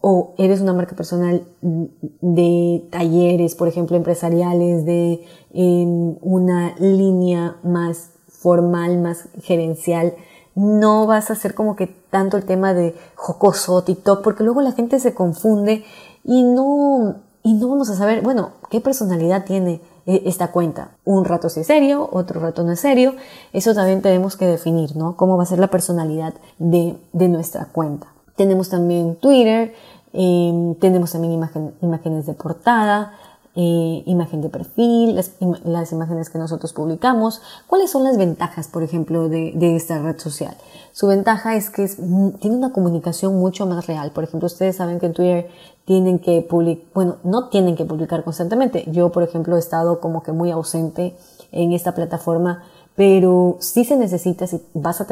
o 0.00 0.34
eres 0.36 0.60
una 0.60 0.74
marca 0.74 0.94
personal 0.96 1.44
de 1.62 2.84
talleres, 2.90 3.54
por 3.54 3.68
ejemplo, 3.68 3.96
empresariales, 3.96 4.84
de 4.84 5.26
una 5.52 6.74
línea 6.78 7.56
más 7.62 8.10
formal, 8.28 8.98
más 8.98 9.28
gerencial, 9.42 10.14
no 10.54 11.06
vas 11.06 11.30
a 11.30 11.32
hacer 11.32 11.54
como 11.54 11.74
que 11.74 11.86
tanto 11.86 12.36
el 12.36 12.44
tema 12.44 12.74
de 12.74 12.94
jocoso, 13.14 13.82
TikTok, 13.82 14.22
porque 14.22 14.44
luego 14.44 14.60
la 14.60 14.72
gente 14.72 15.00
se 15.00 15.14
confunde 15.14 15.84
y 16.22 16.42
no, 16.42 17.16
y 17.42 17.54
no 17.54 17.68
vamos 17.68 17.88
a 17.88 17.96
saber, 17.96 18.22
bueno, 18.22 18.50
qué 18.70 18.80
personalidad 18.80 19.44
tiene 19.44 19.80
esta 20.06 20.50
cuenta. 20.52 20.90
Un 21.04 21.24
rato 21.24 21.48
sí 21.48 21.60
es 21.60 21.66
serio, 21.66 22.08
otro 22.12 22.40
rato 22.40 22.62
no 22.62 22.72
es 22.72 22.80
serio. 22.80 23.14
Eso 23.52 23.74
también 23.74 24.02
tenemos 24.02 24.36
que 24.36 24.46
definir, 24.46 24.96
¿no? 24.96 25.16
Cómo 25.16 25.36
va 25.36 25.44
a 25.44 25.46
ser 25.46 25.58
la 25.58 25.68
personalidad 25.68 26.34
de, 26.58 26.96
de 27.12 27.28
nuestra 27.28 27.66
cuenta. 27.66 28.08
Tenemos 28.36 28.68
también 28.68 29.16
Twitter, 29.16 29.74
eh, 30.12 30.76
tenemos 30.80 31.12
también 31.12 31.40
imágenes 31.80 32.26
de 32.26 32.34
portada, 32.34 33.12
eh, 33.56 34.02
imagen 34.06 34.40
de 34.42 34.48
perfil, 34.48 35.14
las, 35.14 35.92
imágenes 35.92 36.28
que 36.28 36.38
nosotros 36.38 36.72
publicamos. 36.72 37.40
¿Cuáles 37.68 37.90
son 37.90 38.02
las 38.02 38.16
ventajas, 38.16 38.66
por 38.66 38.82
ejemplo, 38.82 39.28
de, 39.28 39.76
esta 39.76 40.00
red 40.00 40.18
social? 40.18 40.56
Su 40.92 41.06
ventaja 41.06 41.54
es 41.54 41.70
que 41.70 41.86
tiene 42.40 42.56
una 42.56 42.72
comunicación 42.72 43.38
mucho 43.38 43.66
más 43.66 43.86
real. 43.86 44.10
Por 44.10 44.24
ejemplo, 44.24 44.46
ustedes 44.46 44.76
saben 44.76 44.98
que 44.98 45.06
en 45.06 45.12
Twitter 45.12 45.50
tienen 45.84 46.18
que 46.18 46.42
publicar, 46.42 46.84
bueno, 46.94 47.16
no 47.22 47.48
tienen 47.48 47.76
que 47.76 47.84
publicar 47.84 48.24
constantemente. 48.24 48.84
Yo, 48.90 49.12
por 49.12 49.22
ejemplo, 49.22 49.54
he 49.54 49.60
estado 49.60 50.00
como 50.00 50.24
que 50.24 50.32
muy 50.32 50.50
ausente 50.50 51.16
en 51.52 51.72
esta 51.72 51.94
plataforma, 51.94 52.64
pero 52.96 53.56
sí 53.60 53.84
se 53.84 53.96
necesita, 53.96 54.48
si 54.48 54.60
vas 54.74 55.00
a 55.00 55.06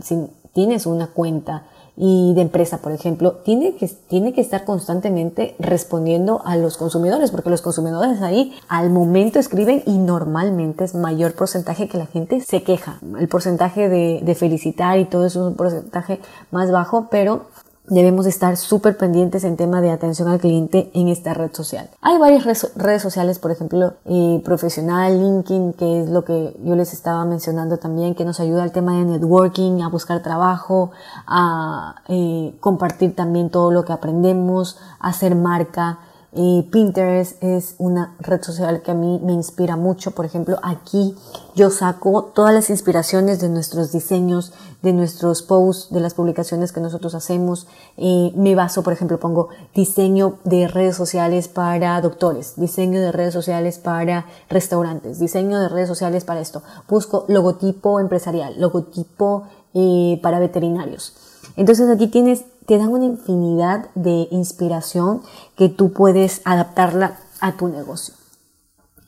si 0.00 0.28
tienes 0.52 0.86
una 0.86 1.08
cuenta 1.08 1.64
y 2.02 2.32
de 2.32 2.40
empresa, 2.40 2.78
por 2.78 2.92
ejemplo, 2.92 3.32
tiene 3.44 3.76
que, 3.76 3.86
tiene 4.08 4.32
que 4.32 4.40
estar 4.40 4.64
constantemente 4.64 5.54
respondiendo 5.58 6.40
a 6.46 6.56
los 6.56 6.78
consumidores, 6.78 7.30
porque 7.30 7.50
los 7.50 7.60
consumidores 7.60 8.22
ahí 8.22 8.54
al 8.68 8.88
momento 8.88 9.38
escriben 9.38 9.82
y 9.84 9.98
normalmente 9.98 10.84
es 10.84 10.94
mayor 10.94 11.34
porcentaje 11.34 11.88
que 11.88 11.98
la 11.98 12.06
gente 12.06 12.40
se 12.40 12.62
queja. 12.62 13.00
El 13.18 13.28
porcentaje 13.28 13.90
de, 13.90 14.20
de 14.22 14.34
felicitar 14.34 14.98
y 14.98 15.04
todo 15.04 15.26
eso 15.26 15.40
es 15.40 15.46
un 15.48 15.56
porcentaje 15.56 16.20
más 16.50 16.72
bajo, 16.72 17.08
pero 17.10 17.42
debemos 17.90 18.24
estar 18.24 18.56
súper 18.56 18.96
pendientes 18.96 19.44
en 19.44 19.56
tema 19.56 19.80
de 19.82 19.90
atención 19.90 20.28
al 20.28 20.38
cliente 20.38 20.90
en 20.94 21.08
esta 21.08 21.34
red 21.34 21.52
social. 21.52 21.90
Hay 22.00 22.18
varias 22.18 22.72
redes 22.76 23.02
sociales, 23.02 23.38
por 23.38 23.50
ejemplo, 23.50 23.94
eh, 24.06 24.40
profesional, 24.44 25.20
LinkedIn, 25.20 25.72
que 25.74 26.02
es 26.02 26.08
lo 26.08 26.24
que 26.24 26.56
yo 26.64 26.76
les 26.76 26.92
estaba 26.92 27.24
mencionando 27.24 27.78
también, 27.78 28.14
que 28.14 28.24
nos 28.24 28.40
ayuda 28.40 28.62
al 28.62 28.72
tema 28.72 28.96
de 28.96 29.04
networking, 29.04 29.82
a 29.82 29.88
buscar 29.88 30.22
trabajo, 30.22 30.92
a 31.26 31.96
eh, 32.08 32.54
compartir 32.60 33.14
también 33.14 33.50
todo 33.50 33.72
lo 33.72 33.84
que 33.84 33.92
aprendemos, 33.92 34.78
a 35.00 35.08
hacer 35.08 35.34
marca. 35.34 35.98
Y 36.32 36.62
Pinterest 36.70 37.42
es 37.42 37.74
una 37.78 38.14
red 38.20 38.40
social 38.40 38.82
que 38.82 38.92
a 38.92 38.94
mí 38.94 39.20
me 39.24 39.32
inspira 39.32 39.74
mucho. 39.74 40.12
Por 40.12 40.24
ejemplo, 40.24 40.58
aquí 40.62 41.16
yo 41.56 41.70
saco 41.70 42.30
todas 42.32 42.54
las 42.54 42.70
inspiraciones 42.70 43.40
de 43.40 43.48
nuestros 43.48 43.90
diseños, 43.90 44.52
de 44.82 44.92
nuestros 44.92 45.42
posts, 45.42 45.92
de 45.92 46.00
las 46.00 46.14
publicaciones 46.14 46.72
que 46.72 46.80
nosotros 46.80 47.14
hacemos. 47.14 47.66
Eh, 47.96 48.32
me 48.34 48.54
baso, 48.54 48.82
por 48.82 48.92
ejemplo, 48.92 49.20
pongo 49.20 49.48
diseño 49.74 50.38
de 50.44 50.68
redes 50.68 50.96
sociales 50.96 51.48
para 51.48 52.00
doctores, 52.00 52.54
diseño 52.56 53.00
de 53.00 53.12
redes 53.12 53.34
sociales 53.34 53.78
para 53.78 54.26
restaurantes, 54.48 55.18
diseño 55.18 55.60
de 55.60 55.68
redes 55.68 55.88
sociales 55.88 56.24
para 56.24 56.40
esto. 56.40 56.62
Busco 56.88 57.24
logotipo 57.28 58.00
empresarial, 58.00 58.60
logotipo 58.60 59.44
eh, 59.74 60.18
para 60.22 60.38
veterinarios. 60.38 61.14
Entonces 61.56 61.88
aquí 61.90 62.06
tienes 62.06 62.44
te 62.70 62.78
dan 62.78 62.90
una 62.90 63.04
infinidad 63.04 63.88
de 63.96 64.28
inspiración 64.30 65.22
que 65.56 65.68
tú 65.68 65.92
puedes 65.92 66.40
adaptarla 66.44 67.18
a 67.40 67.56
tu 67.56 67.66
negocio. 67.66 68.14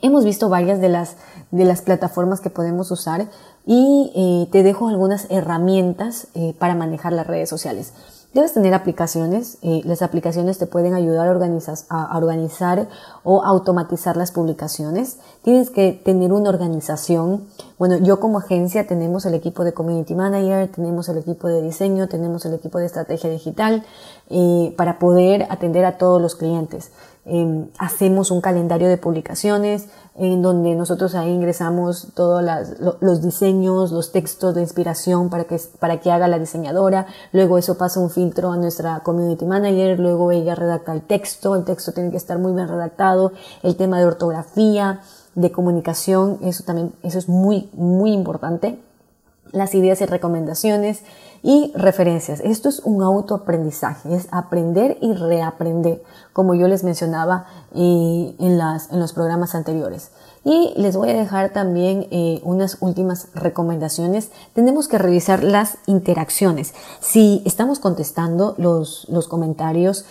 Hemos 0.01 0.25
visto 0.25 0.49
varias 0.49 0.81
de 0.81 0.89
las, 0.89 1.15
de 1.53 1.65
las 1.65 1.81
plataformas 1.81 2.41
que 2.41 2.51
podemos 2.51 2.91
usar 2.91 3.29
y 3.67 4.13
eh, 4.15 4.49
te 4.51 4.63
dejo 4.63 4.89
algunas 4.89 5.27
herramientas 5.31 6.29
eh, 6.35 6.55
para 6.59 6.75
manejar 6.75 7.13
las 7.13 7.27
redes 7.27 7.49
sociales. 7.49 7.93
Debes 8.35 8.55
tener 8.55 8.73
aplicaciones. 8.73 9.59
Eh, 9.61 9.83
las 9.85 10.01
aplicaciones 10.01 10.57
te 10.57 10.67
pueden 10.67 10.95
ayudar 10.95 11.29
a 11.29 11.33
organizar, 11.33 11.77
a 11.91 12.17
organizar 12.17 12.89
o 13.25 13.45
automatizar 13.45 14.17
las 14.17 14.33
publicaciones. 14.33 15.19
Tienes 15.43 15.69
que 15.69 15.93
tener 15.93 16.33
una 16.33 16.49
organización. 16.49 17.45
Bueno, 17.79 17.99
yo 17.99 18.21
como 18.21 18.39
agencia 18.39 18.87
tenemos 18.87 19.27
el 19.27 19.35
equipo 19.35 19.65
de 19.65 19.75
Community 19.75 20.15
Manager, 20.15 20.71
tenemos 20.73 21.11
el 21.11 21.19
equipo 21.19 21.47
de 21.47 21.61
diseño, 21.61 22.09
tenemos 22.09 22.47
el 22.47 22.55
equipo 22.55 22.79
de 22.79 22.87
estrategia 22.87 23.29
digital 23.29 23.85
eh, 24.31 24.75
para 24.79 24.99
poder 24.99 25.47
atender 25.51 25.85
a 25.85 25.99
todos 25.99 26.23
los 26.23 26.35
clientes. 26.35 26.91
Em, 27.25 27.69
hacemos 27.79 28.33
un 28.33 28.41
calendario 28.41 28.89
de 28.89 28.97
publicaciones 28.97 29.87
en 30.17 30.43
donde 30.43 30.75
nosotros 30.75 31.15
ahí 31.15 31.31
ingresamos 31.31 32.09
todos 32.15 32.43
los 33.01 33.23
diseños, 33.23 33.93
los 33.93 34.11
textos 34.11 34.57
de 34.57 34.61
inspiración 34.61 35.31
para 35.31 35.45
que, 35.45 35.57
para 35.79 36.01
que 36.01 36.11
haga 36.11 36.27
la 36.27 36.41
diseñadora. 36.41 37.07
Luego 37.31 37.59
eso 37.59 37.79
pasa 37.79 38.01
un 38.01 38.11
filtro 38.11 38.51
a 38.51 38.57
nuestra 38.57 39.01
community 39.01 39.45
manager. 39.45 40.01
Luego 40.01 40.33
ella 40.33 40.57
redacta 40.57 40.93
el 40.93 41.03
texto. 41.03 41.55
El 41.55 41.65
texto 41.65 41.93
tiene 41.93 42.11
que 42.11 42.17
estar 42.17 42.39
muy 42.39 42.53
bien 42.55 42.67
redactado. 42.67 43.33
El 43.63 43.77
tema 43.77 43.99
de 43.99 44.07
ortografía. 44.07 45.01
de 45.35 45.51
comunicación, 45.51 46.41
eso 46.43 46.63
también, 46.63 46.93
eso 47.03 47.19
es 47.19 47.27
muy, 47.27 47.71
muy 47.73 48.13
importante. 48.13 48.79
Las 49.51 49.75
ideas 49.75 50.03
y 50.03 50.05
recomendaciones 50.05 51.05
y 51.43 51.73
referencias. 51.75 52.41
Esto 52.41 52.69
es 52.69 52.81
un 52.85 53.03
autoaprendizaje, 53.03 54.15
es 54.15 54.29
aprender 54.31 54.97
y 55.01 55.13
reaprender, 55.13 56.03
como 56.33 56.55
yo 56.55 56.69
les 56.69 56.85
mencionaba 56.85 57.47
eh, 57.75 58.35
en, 58.39 58.59
los 58.99 59.13
programas 59.13 59.55
anteriores. 59.55 60.11
Y 60.45 60.73
les 60.77 60.97
voy 60.97 61.11
a 61.11 61.15
dejar 61.15 61.53
también 61.53 62.09
eh, 62.11 62.41
unas 62.43 62.79
últimas 62.81 63.29
recomendaciones. 63.33 64.31
Tenemos 64.55 64.89
que 64.89 64.99
revisar 64.99 65.45
las 65.45 65.79
interacciones. 65.87 66.75
Si 67.01 67.43
estamos 67.45 67.79
contestando 67.79 68.57
los, 68.59 69.07
comentarios, 69.29 70.05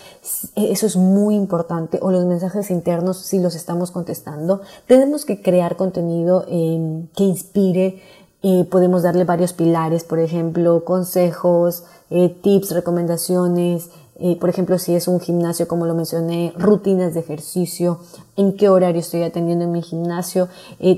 eso 0.55 0.85
es 0.85 0.95
muy 0.95 1.35
importante, 1.35 1.99
o 2.01 2.11
los 2.11 2.25
mensajes 2.25 2.71
internos, 2.71 3.17
si 3.17 3.39
los 3.39 3.55
estamos 3.55 3.91
contestando, 3.91 4.61
tenemos 4.87 5.25
que 5.25 5.41
crear 5.41 5.75
contenido 5.75 6.45
eh, 6.47 7.05
que 7.15 7.23
inspire, 7.25 8.01
eh, 8.43 8.65
podemos 8.69 9.03
darle 9.03 9.23
varios 9.23 9.53
pilares, 9.53 10.03
por 10.03 10.17
ejemplo, 10.17 10.83
consejos, 10.83 11.83
eh, 12.09 12.35
tips, 12.41 12.71
recomendaciones, 12.71 13.91
eh, 14.15 14.35
por 14.39 14.49
ejemplo, 14.49 14.79
si 14.79 14.95
es 14.95 15.07
un 15.07 15.19
gimnasio, 15.19 15.67
como 15.67 15.85
lo 15.85 15.93
mencioné, 15.93 16.51
rutinas 16.57 17.13
de 17.13 17.19
ejercicio, 17.19 17.99
en 18.35 18.57
qué 18.57 18.67
horario 18.67 18.99
estoy 18.99 19.21
atendiendo 19.21 19.65
en 19.65 19.71
mi 19.71 19.83
gimnasio, 19.83 20.47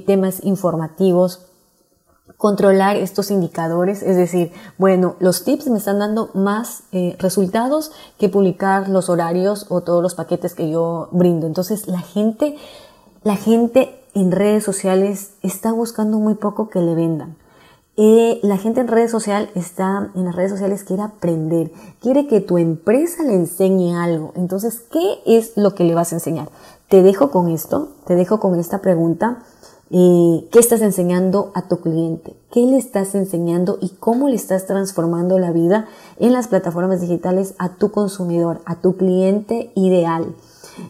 temas 0.06 0.44
informativos, 0.44 1.46
controlar 2.38 2.96
estos 2.96 3.30
indicadores, 3.30 4.04
es 4.04 4.16
decir, 4.16 4.52
bueno, 4.78 5.16
los 5.20 5.44
tips 5.44 5.68
me 5.68 5.78
están 5.78 6.00
dando 6.00 6.30
más 6.34 6.84
resultados 7.18 7.92
que 8.18 8.28
publicar 8.28 8.90
los 8.90 9.10
horarios 9.10 9.66
o 9.70 9.82
todos 9.82 10.02
los 10.02 10.16
paquetes 10.16 10.54
que 10.54 10.70
yo 10.70 11.08
brindo. 11.12 11.48
Entonces, 11.48 11.88
la 11.88 12.02
gente, 12.02 12.58
la 13.24 13.38
gente 13.38 14.03
en 14.14 14.32
redes 14.32 14.64
sociales 14.64 15.32
está 15.42 15.72
buscando 15.72 16.20
muy 16.20 16.36
poco 16.36 16.70
que 16.70 16.80
le 16.80 16.96
vendan. 16.96 17.36
Eh, 17.96 18.40
la 18.42 18.58
gente 18.58 18.82
en 18.82 18.88
redes 18.88 19.12
sociales 19.12 19.50
está 19.54 20.10
en 20.16 20.26
las 20.26 20.36
redes 20.36 20.50
sociales 20.50 20.84
quiere 20.84 21.04
aprender, 21.04 21.72
quiere 22.02 22.26
que 22.26 22.42
tu 22.42 22.58
empresa 22.58 23.24
le 23.24 23.36
enseñe 23.36 23.96
algo. 23.96 24.32
Entonces, 24.36 24.82
¿qué 24.92 25.20
es 25.28 25.58
lo 25.58 25.76
que 25.76 25.84
le 25.84 25.94
vas 25.94 26.12
a 26.12 26.16
enseñar? 26.16 26.50
Te 26.90 27.04
dejo 27.04 27.30
con 27.30 27.50
esto, 27.50 27.90
te 28.08 28.16
dejo 28.16 28.40
con 28.40 28.60
esta 28.60 28.82
pregunta. 28.82 29.44
Eh, 29.92 30.48
¿Qué 30.52 30.58
estás 30.58 30.82
enseñando 30.82 31.52
a 31.54 31.68
tu 31.68 31.82
cliente? 31.82 32.36
¿Qué 32.52 32.62
le 32.62 32.78
estás 32.78 33.14
enseñando 33.14 33.78
y 33.80 33.90
cómo 33.90 34.28
le 34.28 34.36
estás 34.36 34.66
transformando 34.66 35.38
la 35.38 35.52
vida 35.52 35.86
en 36.18 36.34
las 36.34 36.48
plataformas 36.48 37.00
digitales 37.00 37.54
a 37.60 37.76
tu 37.76 37.92
consumidor, 37.92 38.62
a 38.66 38.78
tu 38.78 38.98
cliente 38.98 39.72
ideal? 39.76 40.34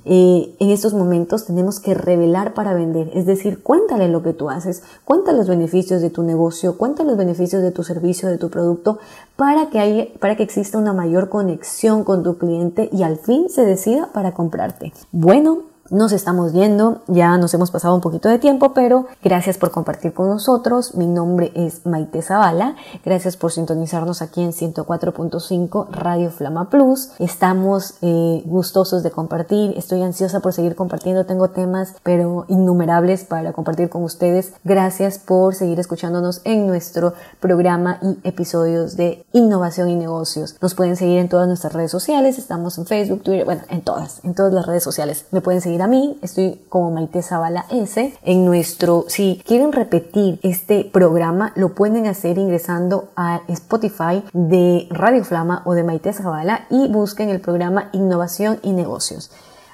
Eh, 0.06 0.56
en 0.60 0.70
estos 0.70 0.94
momentos 0.94 1.46
tenemos 1.46 1.80
que 1.80 1.94
revelar 1.94 2.54
para 2.54 2.74
vender, 2.74 3.12
es 3.14 3.26
decir, 3.26 3.62
cuéntale 3.62 4.08
lo 4.08 4.24
que 4.24 4.34
tú 4.34 4.50
haces, 4.50 4.84
cuéntale 5.06 5.38
los 5.38 5.48
beneficios 5.48 6.02
de 6.02 6.10
tu 6.10 6.24
negocio, 6.24 6.78
cuéntale 6.78 7.10
los 7.10 7.18
beneficios 7.18 7.62
de 7.62 7.72
tu 7.72 7.84
servicio, 7.84 8.30
de 8.30 8.38
tu 8.38 8.50
producto, 8.50 9.00
para 9.36 9.70
que, 9.70 9.80
haya, 9.80 10.08
para 10.20 10.36
que 10.36 10.44
exista 10.44 10.78
una 10.78 10.94
mayor 10.94 11.30
conexión 11.30 12.04
con 12.04 12.24
tu 12.24 12.38
cliente 12.38 12.90
y 12.92 13.04
al 13.04 13.18
fin 13.18 13.50
se 13.50 13.66
decida 13.66 14.10
para 14.14 14.34
comprarte. 14.34 14.94
Bueno, 15.12 15.73
nos 15.90 16.12
estamos 16.14 16.54
yendo, 16.54 17.02
ya 17.08 17.38
nos 17.38 17.54
hemos 17.54 17.70
pasado 17.70 17.94
un 17.94 18.02
poquito 18.02 18.30
de 18.30 18.40
tiempo, 18.40 18.74
pero 18.74 19.06
gracias 19.22 19.58
por 19.58 19.72
compartir 19.72 20.14
con 20.14 20.30
nosotros. 20.30 20.96
Mi 20.96 21.08
nombre 21.08 21.52
es 21.56 21.86
Maite 21.86 22.22
Zavala. 22.22 22.76
Gracias 23.04 23.36
por 23.36 23.52
sintonizarnos 23.52 24.22
aquí 24.22 24.42
en 24.42 24.52
104.5 24.52 25.90
Radio 25.92 26.32
Flama 26.32 26.70
Plus. 26.70 27.10
Estamos 27.20 27.96
eh, 28.02 28.42
gustosos 28.46 29.04
de 29.04 29.12
compartir. 29.12 29.74
Estoy 29.78 30.02
ansiosa 30.02 30.40
por 30.40 30.54
seguir 30.54 30.76
compartiendo. 30.76 31.26
Tengo 31.26 31.50
temas, 31.50 31.96
pero 32.02 32.46
innumerables 32.48 33.26
para 33.26 33.52
compartir 33.52 33.90
con 33.90 34.04
ustedes. 34.04 34.54
Gracias 34.64 35.20
por 35.20 35.54
seguir 35.54 35.80
escuchándonos 35.80 36.42
en 36.46 36.66
nuestro 36.66 37.14
programa 37.42 38.00
y 38.02 38.18
episodios 38.28 38.96
de 38.96 39.26
innovación 39.34 39.90
y 39.90 39.96
negocios. 39.96 40.56
Nos 40.62 40.76
pueden 40.76 40.96
seguir 40.96 41.20
en 41.20 41.30
todas 41.30 41.48
nuestras 41.48 41.74
redes 41.74 41.92
sociales. 41.92 42.38
Estamos 42.38 42.78
en 42.78 42.86
Facebook, 42.86 43.24
Twitter, 43.24 43.46
bueno, 43.46 43.64
en 43.70 43.82
todas, 43.82 44.22
en 44.24 44.34
todas 44.34 44.54
las 44.54 44.66
redes 44.66 44.84
sociales. 44.84 45.26
Me 45.32 45.42
pueden 45.42 45.62
seguir 45.62 45.73
a 45.82 45.88
mí, 45.88 46.18
estoy 46.22 46.62
como 46.70 46.92
Maite 46.92 47.22
Zavala 47.22 47.66
S. 47.70 48.14
En 48.24 48.46
nuestro, 48.46 49.06
si 49.08 49.42
quieren 49.46 49.72
repetir 49.72 50.40
este 50.44 50.86
programa, 50.86 51.54
lo 51.56 51.74
pueden 51.74 52.08
hacer 52.08 52.38
ingresando 52.38 53.10
a 53.16 53.42
Spotify 53.48 54.24
de 54.34 54.88
Radio 54.90 55.24
Flama 55.24 55.62
o 55.66 55.74
de 55.74 55.84
Maite 55.84 56.14
Zavala 56.14 56.66
y 56.70 56.88
busquen 56.88 57.30
el 57.30 57.42
programa 57.42 57.90
Innovación 57.94 58.60
y 58.64 58.72
Negocios. 58.72 59.32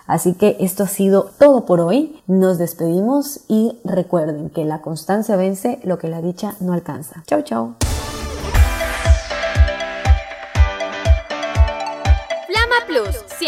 Así 0.07 0.33
que 0.33 0.57
esto 0.59 0.83
ha 0.83 0.87
sido 0.87 1.29
todo 1.37 1.65
por 1.65 1.79
hoy. 1.79 2.19
Nos 2.25 2.57
despedimos 2.57 3.41
y 3.47 3.77
recuerden 3.83 4.49
que 4.49 4.65
la 4.65 4.81
constancia 4.81 5.35
vence 5.35 5.79
lo 5.83 5.99
que 5.99 6.07
la 6.07 6.21
dicha 6.21 6.55
no 6.59 6.73
alcanza. 6.73 7.23
Chao, 7.27 7.43
chao. 7.43 7.88